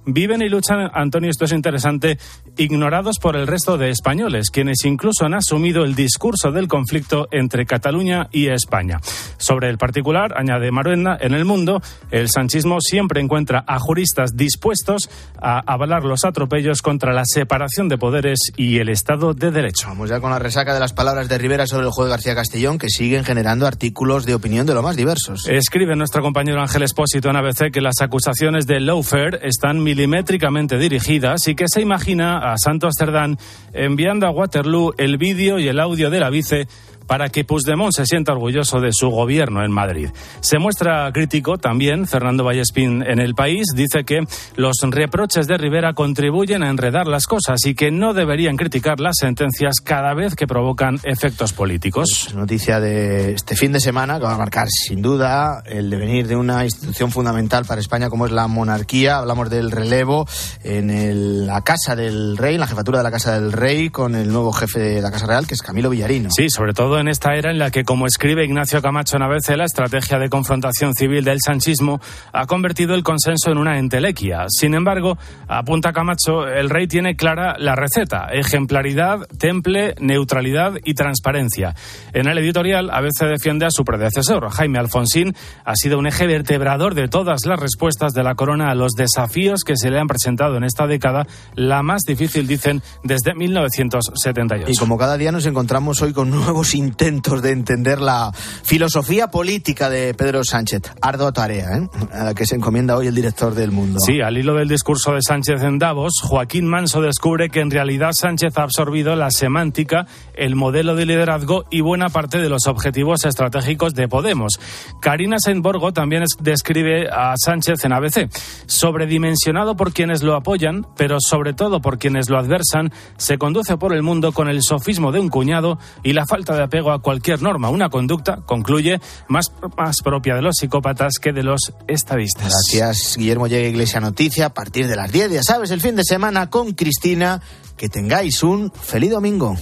viven 0.06 0.42
y 0.42 0.48
luchan, 0.48 0.90
Antonio, 0.92 1.30
esto 1.30 1.44
es 1.44 1.52
interesante, 1.52 2.18
ignorados 2.56 3.18
por 3.18 3.36
el 3.36 3.46
resto 3.46 3.78
de 3.78 3.90
españoles, 3.90 4.50
quienes 4.50 4.84
incluso 4.84 5.24
han 5.24 5.34
asumido 5.34 5.84
el 5.84 5.94
discurso 5.94 6.50
del 6.50 6.68
conflicto 6.68 7.28
entre 7.30 7.66
Cataluña 7.66 8.28
y 8.32 8.48
España. 8.48 9.00
Sobre 9.36 9.68
el 9.68 9.78
particular, 9.78 10.34
añade 10.36 10.70
Maruenda, 10.70 11.16
en 11.20 11.34
el 11.34 11.44
mundo, 11.44 11.80
el 12.10 12.28
sanchismo 12.28 12.80
siempre 12.80 13.20
encuentra 13.20 13.64
a 13.66 13.78
juristas 13.78 14.36
dispuestos 14.36 15.08
a 15.40 15.60
avalar 15.60 16.04
los 16.04 16.24
atropellos 16.24 16.82
contra 16.82 17.12
la 17.12 17.24
separación 17.24 17.88
de 17.88 17.98
poderes 17.98 18.38
y 18.56 18.78
el 18.78 18.88
Estado 18.88 19.34
de 19.34 19.50
Derecho. 19.50 19.88
Vamos 19.88 20.10
ya 20.10 20.20
con 20.20 20.30
la 20.30 20.38
resaca 20.38 20.74
de 20.74 20.80
las 20.80 20.92
palabras 20.92 21.28
de 21.28 21.38
Rivera 21.38 21.66
sobre 21.66 21.86
el 21.86 21.92
juego 21.92 22.06
de 22.06 22.12
García 22.12 22.34
Castellón, 22.34 22.78
que 22.78 22.88
siguen 22.88 23.24
generando 23.24 23.66
artículos 23.66 24.26
de 24.26 24.34
opinión 24.34 24.66
de 24.66 24.74
lo 24.74 24.82
más 24.82 24.96
diversos. 24.96 25.46
Escribe 25.48 25.96
nuestro 25.96 26.22
compañero 26.22 26.60
Ángel 26.60 26.82
Espósito 26.82 27.30
en 27.30 27.36
ABC 27.36 27.70
que 27.72 27.80
las 27.80 28.00
acusaciones 28.00 28.66
de 28.66 28.80
Lawfare 28.80 29.40
están 29.42 29.80
milimétricamente 29.88 30.76
dirigidas 30.76 31.48
y 31.48 31.54
que 31.54 31.64
se 31.66 31.80
imagina 31.80 32.52
a 32.52 32.58
Santos 32.58 32.92
Cerdán 32.98 33.38
enviando 33.72 34.26
a 34.26 34.30
Waterloo 34.30 34.92
el 34.98 35.16
vídeo 35.16 35.58
y 35.58 35.66
el 35.66 35.80
audio 35.80 36.10
de 36.10 36.20
la 36.20 36.28
vice 36.28 36.68
para 37.08 37.30
que 37.30 37.42
Puigdemont 37.44 37.92
se 37.92 38.06
sienta 38.06 38.32
orgulloso 38.32 38.80
de 38.80 38.92
su 38.92 39.08
gobierno 39.08 39.64
en 39.64 39.72
Madrid. 39.72 40.10
Se 40.40 40.58
muestra 40.58 41.10
crítico 41.12 41.58
también 41.58 42.06
Fernando 42.06 42.44
Vallespín 42.44 43.02
en 43.02 43.18
el 43.18 43.34
país. 43.34 43.66
Dice 43.74 44.04
que 44.04 44.20
los 44.56 44.76
reproches 44.82 45.48
de 45.48 45.56
Rivera 45.56 45.94
contribuyen 45.94 46.62
a 46.62 46.70
enredar 46.70 47.06
las 47.06 47.26
cosas 47.26 47.64
y 47.64 47.74
que 47.74 47.90
no 47.90 48.12
deberían 48.14 48.56
criticar 48.56 49.00
las 49.00 49.16
sentencias 49.18 49.80
cada 49.82 50.14
vez 50.14 50.36
que 50.36 50.46
provocan 50.46 51.00
efectos 51.02 51.52
políticos. 51.52 52.34
Noticia 52.34 52.78
de 52.78 53.32
este 53.32 53.56
fin 53.56 53.72
de 53.72 53.80
semana 53.80 54.18
que 54.18 54.24
va 54.24 54.34
a 54.34 54.38
marcar 54.38 54.68
sin 54.68 55.00
duda 55.00 55.62
el 55.64 55.88
devenir 55.88 56.28
de 56.28 56.36
una 56.36 56.64
institución 56.64 57.10
fundamental 57.10 57.64
para 57.64 57.80
España 57.80 58.10
como 58.10 58.26
es 58.26 58.32
la 58.32 58.46
monarquía. 58.48 59.16
Hablamos 59.16 59.48
del 59.48 59.70
relevo 59.70 60.26
en 60.62 61.46
la 61.46 61.62
Casa 61.62 61.96
del 61.96 62.36
Rey, 62.36 62.54
en 62.54 62.60
la 62.60 62.66
jefatura 62.66 62.98
de 62.98 63.04
la 63.04 63.10
Casa 63.10 63.40
del 63.40 63.52
Rey, 63.52 63.88
con 63.88 64.14
el 64.14 64.30
nuevo 64.30 64.52
jefe 64.52 64.78
de 64.80 65.00
la 65.00 65.10
Casa 65.10 65.26
Real, 65.26 65.46
que 65.46 65.54
es 65.54 65.62
Camilo 65.62 65.88
Villarino. 65.88 66.28
Sí, 66.30 66.50
sobre 66.50 66.74
todo 66.74 66.97
en 66.98 67.08
esta 67.08 67.34
era 67.34 67.50
en 67.50 67.58
la 67.58 67.70
que, 67.70 67.84
como 67.84 68.06
escribe 68.06 68.44
Ignacio 68.44 68.82
Camacho 68.82 69.18
Navece, 69.18 69.56
la 69.56 69.64
estrategia 69.64 70.18
de 70.18 70.28
confrontación 70.28 70.94
civil 70.94 71.24
del 71.24 71.40
sanchismo 71.44 72.00
ha 72.32 72.46
convertido 72.46 72.94
el 72.94 73.02
consenso 73.02 73.50
en 73.50 73.58
una 73.58 73.78
entelequia. 73.78 74.46
Sin 74.48 74.74
embargo, 74.74 75.18
apunta 75.46 75.92
Camacho, 75.92 76.46
el 76.46 76.70
rey 76.70 76.86
tiene 76.86 77.16
clara 77.16 77.56
la 77.58 77.74
receta: 77.74 78.28
ejemplaridad, 78.32 79.26
temple, 79.38 79.94
neutralidad 80.00 80.74
y 80.84 80.94
transparencia. 80.94 81.74
En 82.12 82.28
el 82.28 82.38
editorial, 82.38 82.90
a 82.90 83.00
veces 83.00 83.28
defiende 83.28 83.66
a 83.66 83.70
su 83.70 83.84
predecesor. 83.84 84.48
Jaime 84.50 84.78
Alfonsín 84.78 85.34
ha 85.64 85.76
sido 85.76 85.98
un 85.98 86.06
eje 86.06 86.26
vertebrador 86.26 86.94
de 86.94 87.08
todas 87.08 87.46
las 87.46 87.58
respuestas 87.58 88.12
de 88.12 88.22
la 88.22 88.34
corona 88.34 88.70
a 88.70 88.74
los 88.74 88.92
desafíos 88.92 89.64
que 89.64 89.76
se 89.76 89.90
le 89.90 89.98
han 89.98 90.06
presentado 90.06 90.56
en 90.56 90.64
esta 90.64 90.86
década, 90.86 91.26
la 91.54 91.82
más 91.82 92.02
difícil, 92.02 92.46
dicen, 92.46 92.82
desde 93.04 93.34
1978. 93.34 94.70
Y 94.70 94.76
como 94.76 94.98
cada 94.98 95.16
día 95.16 95.32
nos 95.32 95.46
encontramos 95.46 96.02
hoy 96.02 96.12
con 96.12 96.30
nuevos 96.30 96.74
intentos 96.88 97.42
de 97.42 97.52
entender 97.52 98.00
la 98.00 98.32
filosofía 98.62 99.28
política 99.28 99.90
de 99.90 100.14
Pedro 100.14 100.42
Sánchez. 100.42 100.82
Ardo 101.00 101.32
tarea, 101.32 101.76
¿eh? 101.76 101.88
a 102.12 102.24
la 102.24 102.34
que 102.34 102.46
se 102.46 102.56
encomienda 102.56 102.96
hoy 102.96 103.06
el 103.06 103.14
director 103.14 103.54
del 103.54 103.70
mundo. 103.70 104.00
Sí, 104.00 104.20
al 104.20 104.38
hilo 104.38 104.54
del 104.54 104.68
discurso 104.68 105.12
de 105.12 105.22
Sánchez 105.22 105.62
en 105.62 105.78
Davos, 105.78 106.20
Joaquín 106.22 106.66
Manso 106.66 107.02
descubre 107.02 107.50
que 107.50 107.60
en 107.60 107.70
realidad 107.70 108.12
Sánchez 108.12 108.56
ha 108.56 108.62
absorbido 108.62 109.14
la 109.16 109.30
semántica, 109.30 110.06
el 110.34 110.56
modelo 110.56 110.96
de 110.96 111.06
liderazgo 111.06 111.64
y 111.70 111.82
buena 111.82 112.08
parte 112.08 112.38
de 112.38 112.48
los 112.48 112.66
objetivos 112.66 113.24
estratégicos 113.24 113.94
de 113.94 114.08
Podemos. 114.08 114.58
Karina 115.00 115.38
Sainborgo 115.38 115.92
también 115.92 116.24
describe 116.40 117.08
a 117.08 117.34
Sánchez 117.36 117.84
en 117.84 117.92
ABC. 117.92 118.30
Sobredimensionado 118.66 119.76
por 119.76 119.92
quienes 119.92 120.22
lo 120.22 120.34
apoyan, 120.34 120.86
pero 120.96 121.18
sobre 121.20 121.52
todo 121.52 121.80
por 121.80 121.98
quienes 121.98 122.30
lo 122.30 122.38
adversan, 122.38 122.92
se 123.18 123.36
conduce 123.36 123.76
por 123.76 123.92
el 123.92 124.02
mundo 124.02 124.32
con 124.32 124.48
el 124.48 124.62
sofismo 124.62 125.12
de 125.12 125.20
un 125.20 125.28
cuñado 125.28 125.78
y 126.02 126.12
la 126.12 126.26
falta 126.26 126.56
de 126.56 126.62
apego 126.62 126.77
a 126.86 127.00
cualquier 127.00 127.42
norma, 127.42 127.68
una 127.70 127.88
conducta, 127.90 128.38
concluye, 128.46 129.00
más, 129.28 129.52
más 129.76 129.96
propia 130.02 130.34
de 130.34 130.42
los 130.42 130.56
psicópatas 130.56 131.18
que 131.18 131.32
de 131.32 131.42
los 131.42 131.72
estadistas. 131.86 132.52
Gracias, 132.72 133.16
Guillermo. 133.16 133.46
Llega 133.46 133.68
Iglesia 133.68 134.00
Noticia 134.00 134.46
a 134.46 134.54
partir 134.54 134.86
de 134.86 134.96
las 134.96 135.12
10, 135.12 135.32
ya 135.32 135.42
sabes, 135.42 135.70
el 135.70 135.80
fin 135.80 135.96
de 135.96 136.04
semana 136.04 136.50
con 136.50 136.72
Cristina. 136.72 137.40
Que 137.76 137.88
tengáis 137.88 138.42
un 138.42 138.72
feliz 138.72 139.12
domingo. 139.12 139.56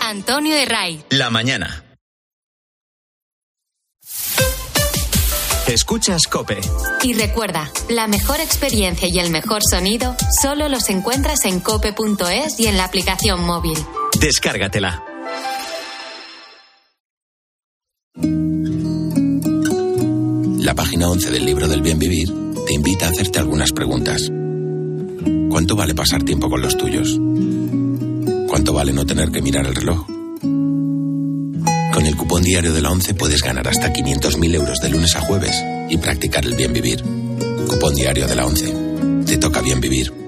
Antonio 0.00 0.54
de 0.54 0.64
Ray. 0.66 1.04
La 1.10 1.30
mañana. 1.30 1.89
Escuchas 5.70 6.26
Cope. 6.26 6.58
Y 7.04 7.12
recuerda, 7.12 7.70
la 7.88 8.08
mejor 8.08 8.40
experiencia 8.40 9.06
y 9.08 9.20
el 9.20 9.30
mejor 9.30 9.60
sonido 9.62 10.16
solo 10.42 10.68
los 10.68 10.90
encuentras 10.90 11.44
en 11.44 11.60
cope.es 11.60 12.58
y 12.58 12.66
en 12.66 12.76
la 12.76 12.86
aplicación 12.86 13.46
móvil. 13.46 13.78
Descárgatela. 14.18 15.04
La 20.58 20.74
página 20.74 21.08
11 21.08 21.30
del 21.30 21.46
libro 21.46 21.68
del 21.68 21.82
bien 21.82 22.00
vivir 22.00 22.34
te 22.66 22.74
invita 22.74 23.06
a 23.06 23.10
hacerte 23.10 23.38
algunas 23.38 23.70
preguntas. 23.70 24.28
¿Cuánto 25.50 25.76
vale 25.76 25.94
pasar 25.94 26.24
tiempo 26.24 26.50
con 26.50 26.62
los 26.62 26.76
tuyos? 26.76 27.16
¿Cuánto 28.48 28.72
vale 28.72 28.92
no 28.92 29.06
tener 29.06 29.30
que 29.30 29.40
mirar 29.40 29.66
el 29.66 29.76
reloj? 29.76 30.19
Con 32.00 32.06
el 32.06 32.16
cupón 32.16 32.42
diario 32.42 32.72
de 32.72 32.80
la 32.80 32.90
11 32.92 33.12
puedes 33.12 33.42
ganar 33.42 33.68
hasta 33.68 33.92
500.000 33.92 34.54
euros 34.54 34.78
de 34.80 34.88
lunes 34.88 35.14
a 35.16 35.20
jueves 35.20 35.62
y 35.90 35.98
practicar 35.98 36.46
el 36.46 36.54
bien 36.54 36.72
vivir. 36.72 37.04
Cupón 37.68 37.94
diario 37.94 38.26
de 38.26 38.36
la 38.36 38.46
11. 38.46 38.74
Te 39.26 39.36
toca 39.36 39.60
bien 39.60 39.82
vivir. 39.82 40.19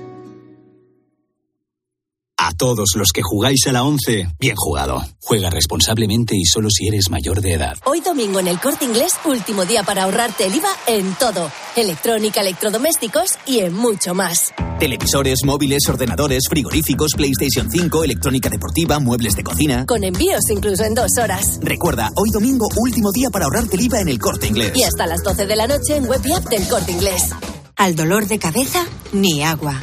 A 2.52 2.54
todos 2.54 2.90
los 2.96 3.08
que 3.14 3.22
jugáis 3.22 3.66
a 3.66 3.72
la 3.72 3.82
11, 3.82 4.28
bien 4.38 4.56
jugado. 4.56 5.02
Juega 5.22 5.48
responsablemente 5.48 6.36
y 6.36 6.44
solo 6.44 6.68
si 6.70 6.86
eres 6.86 7.08
mayor 7.08 7.40
de 7.40 7.54
edad. 7.54 7.78
Hoy 7.86 8.00
domingo 8.00 8.40
en 8.40 8.48
el 8.48 8.60
Corte 8.60 8.84
Inglés, 8.84 9.14
último 9.24 9.64
día 9.64 9.82
para 9.84 10.02
ahorrarte 10.02 10.44
el 10.46 10.56
IVA 10.56 10.68
en 10.86 11.14
todo. 11.14 11.50
Electrónica, 11.76 12.42
electrodomésticos 12.42 13.38
y 13.46 13.60
en 13.60 13.72
mucho 13.72 14.12
más. 14.12 14.52
Televisores, 14.78 15.38
móviles, 15.46 15.88
ordenadores, 15.88 16.42
frigoríficos, 16.46 17.12
PlayStation 17.16 17.70
5, 17.70 18.04
electrónica 18.04 18.50
deportiva, 18.50 18.98
muebles 18.98 19.34
de 19.34 19.44
cocina. 19.44 19.86
Con 19.86 20.04
envíos 20.04 20.42
incluso 20.50 20.84
en 20.84 20.94
dos 20.94 21.12
horas. 21.18 21.58
Recuerda, 21.62 22.10
hoy 22.16 22.30
domingo, 22.30 22.68
último 22.76 23.12
día 23.12 23.30
para 23.30 23.46
ahorrarte 23.46 23.76
el 23.76 23.84
IVA 23.84 24.00
en 24.02 24.08
el 24.08 24.18
Corte 24.18 24.48
Inglés. 24.48 24.72
Y 24.74 24.82
hasta 24.82 25.06
las 25.06 25.22
12 25.22 25.46
de 25.46 25.56
la 25.56 25.66
noche 25.66 25.96
en 25.96 26.04
web 26.04 26.20
y 26.22 26.32
app 26.32 26.44
del 26.50 26.68
Corte 26.68 26.92
Inglés. 26.92 27.30
Al 27.76 27.96
dolor 27.96 28.26
de 28.26 28.38
cabeza, 28.38 28.84
ni 29.12 29.42
agua. 29.42 29.82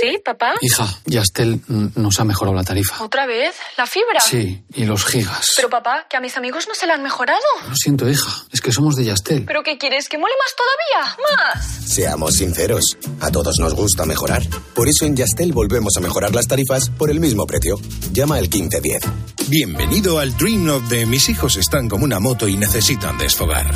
¿Sí, 0.00 0.18
papá? 0.24 0.54
Hija, 0.60 0.86
Yastel 1.06 1.60
nos 1.68 2.18
ha 2.20 2.24
mejorado 2.24 2.56
la 2.56 2.64
tarifa. 2.64 3.02
¿Otra 3.02 3.26
vez? 3.26 3.54
¿La 3.76 3.86
fibra? 3.86 4.20
Sí, 4.20 4.62
y 4.74 4.84
los 4.84 5.04
gigas. 5.04 5.52
Pero 5.56 5.68
papá, 5.70 6.06
que 6.08 6.16
a 6.16 6.20
mis 6.20 6.36
amigos 6.36 6.66
no 6.68 6.74
se 6.74 6.86
la 6.86 6.94
han 6.94 7.02
mejorado. 7.02 7.40
Lo 7.68 7.74
siento, 7.76 8.08
hija, 8.08 8.30
es 8.52 8.60
que 8.60 8.72
somos 8.72 8.96
de 8.96 9.04
Yastel. 9.04 9.44
¿Pero 9.44 9.62
qué 9.62 9.78
quieres? 9.78 10.08
¿Que 10.08 10.18
mole 10.18 10.34
más 10.38 10.54
todavía? 10.56 11.16
¡Más! 11.36 11.92
Seamos 11.92 12.34
sinceros, 12.34 12.96
a 13.20 13.30
todos 13.30 13.58
nos 13.58 13.74
gusta 13.74 14.04
mejorar. 14.04 14.42
Por 14.74 14.88
eso 14.88 15.04
en 15.04 15.16
Yastel 15.16 15.52
volvemos 15.52 15.96
a 15.96 16.00
mejorar 16.00 16.34
las 16.34 16.46
tarifas 16.46 16.88
por 16.90 17.10
el 17.10 17.20
mismo 17.20 17.46
precio. 17.46 17.78
Llama 18.12 18.36
al 18.36 18.48
1510. 18.48 19.02
Bienvenido 19.48 20.18
al 20.18 20.36
Dream 20.36 20.70
of 20.70 20.88
de 20.88 21.04
mis 21.06 21.28
hijos 21.28 21.56
están 21.56 21.88
como 21.88 22.04
una 22.04 22.20
moto 22.20 22.48
y 22.48 22.56
necesitan 22.56 23.18
desfogar. 23.18 23.70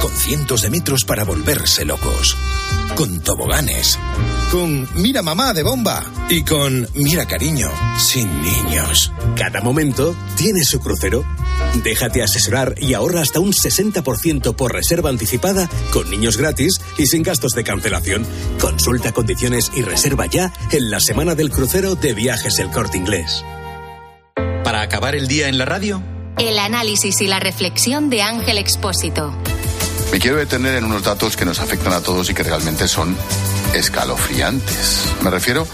Con 0.00 0.10
cientos 0.16 0.62
de 0.62 0.70
metros 0.70 1.04
para 1.04 1.24
volverse 1.24 1.84
locos. 1.84 2.36
Con 2.96 3.20
toboganes. 3.20 3.98
Con 4.50 4.88
mira 4.94 5.22
mamá 5.22 5.51
de 5.54 5.62
bomba. 5.62 6.04
Y 6.28 6.42
con 6.42 6.88
mira 6.94 7.26
cariño, 7.26 7.68
sin 7.98 8.28
niños. 8.42 9.12
Cada 9.36 9.60
momento 9.60 10.14
tiene 10.36 10.62
su 10.64 10.80
crucero. 10.80 11.24
Déjate 11.82 12.22
asesorar 12.22 12.74
y 12.78 12.94
ahorra 12.94 13.22
hasta 13.22 13.40
un 13.40 13.52
60% 13.52 14.54
por 14.54 14.72
reserva 14.72 15.10
anticipada 15.10 15.68
con 15.92 16.10
niños 16.10 16.36
gratis 16.36 16.80
y 16.98 17.06
sin 17.06 17.22
gastos 17.22 17.52
de 17.52 17.64
cancelación. 17.64 18.26
Consulta 18.60 19.12
condiciones 19.12 19.70
y 19.74 19.82
reserva 19.82 20.26
ya 20.26 20.52
en 20.70 20.90
la 20.90 21.00
semana 21.00 21.34
del 21.34 21.50
crucero 21.50 21.94
de 21.94 22.14
viajes 22.14 22.58
El 22.58 22.70
Corte 22.70 22.98
Inglés. 22.98 23.44
Para 24.64 24.82
acabar 24.82 25.14
el 25.14 25.28
día 25.28 25.48
en 25.48 25.58
la 25.58 25.64
radio. 25.64 26.02
El 26.38 26.58
análisis 26.58 27.20
y 27.20 27.26
la 27.26 27.40
reflexión 27.40 28.10
de 28.10 28.22
Ángel 28.22 28.58
Expósito. 28.58 29.34
Me 30.12 30.18
quiero 30.18 30.36
detener 30.36 30.76
en 30.76 30.84
unos 30.84 31.02
datos 31.02 31.38
que 31.38 31.46
nos 31.46 31.58
afectan 31.58 31.94
a 31.94 32.02
todos 32.02 32.28
y 32.28 32.34
que 32.34 32.42
realmente 32.42 32.86
son 32.86 33.16
escalofriantes. 33.72 35.06
Me 35.22 35.30
refiero 35.30 35.66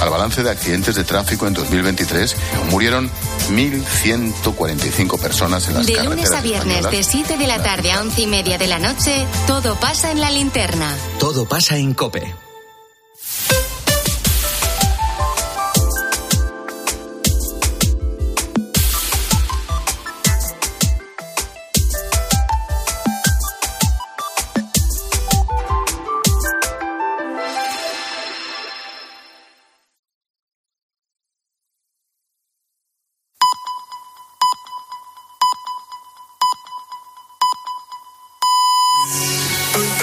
al 0.00 0.10
balance 0.10 0.42
de 0.42 0.50
accidentes 0.50 0.96
de 0.96 1.04
tráfico 1.04 1.46
en 1.46 1.54
2023. 1.54 2.36
Murieron 2.72 3.08
1.145 3.50 5.20
personas 5.20 5.68
en 5.68 5.74
las 5.74 5.86
De 5.86 5.92
carreteras 5.92 6.16
lunes 6.16 6.32
a 6.32 6.40
viernes, 6.40 6.78
españolas. 6.78 7.06
de 7.06 7.12
7 7.12 7.38
de 7.38 7.46
la 7.46 7.62
tarde 7.62 7.92
a 7.92 8.00
11 8.00 8.20
y 8.20 8.26
media 8.26 8.58
de 8.58 8.66
la 8.66 8.80
noche, 8.80 9.26
todo 9.46 9.76
pasa 9.76 10.10
en 10.10 10.20
la 10.20 10.30
linterna. 10.32 10.92
Todo 11.20 11.46
pasa 11.46 11.76
en 11.76 11.94
Cope. 11.94 12.43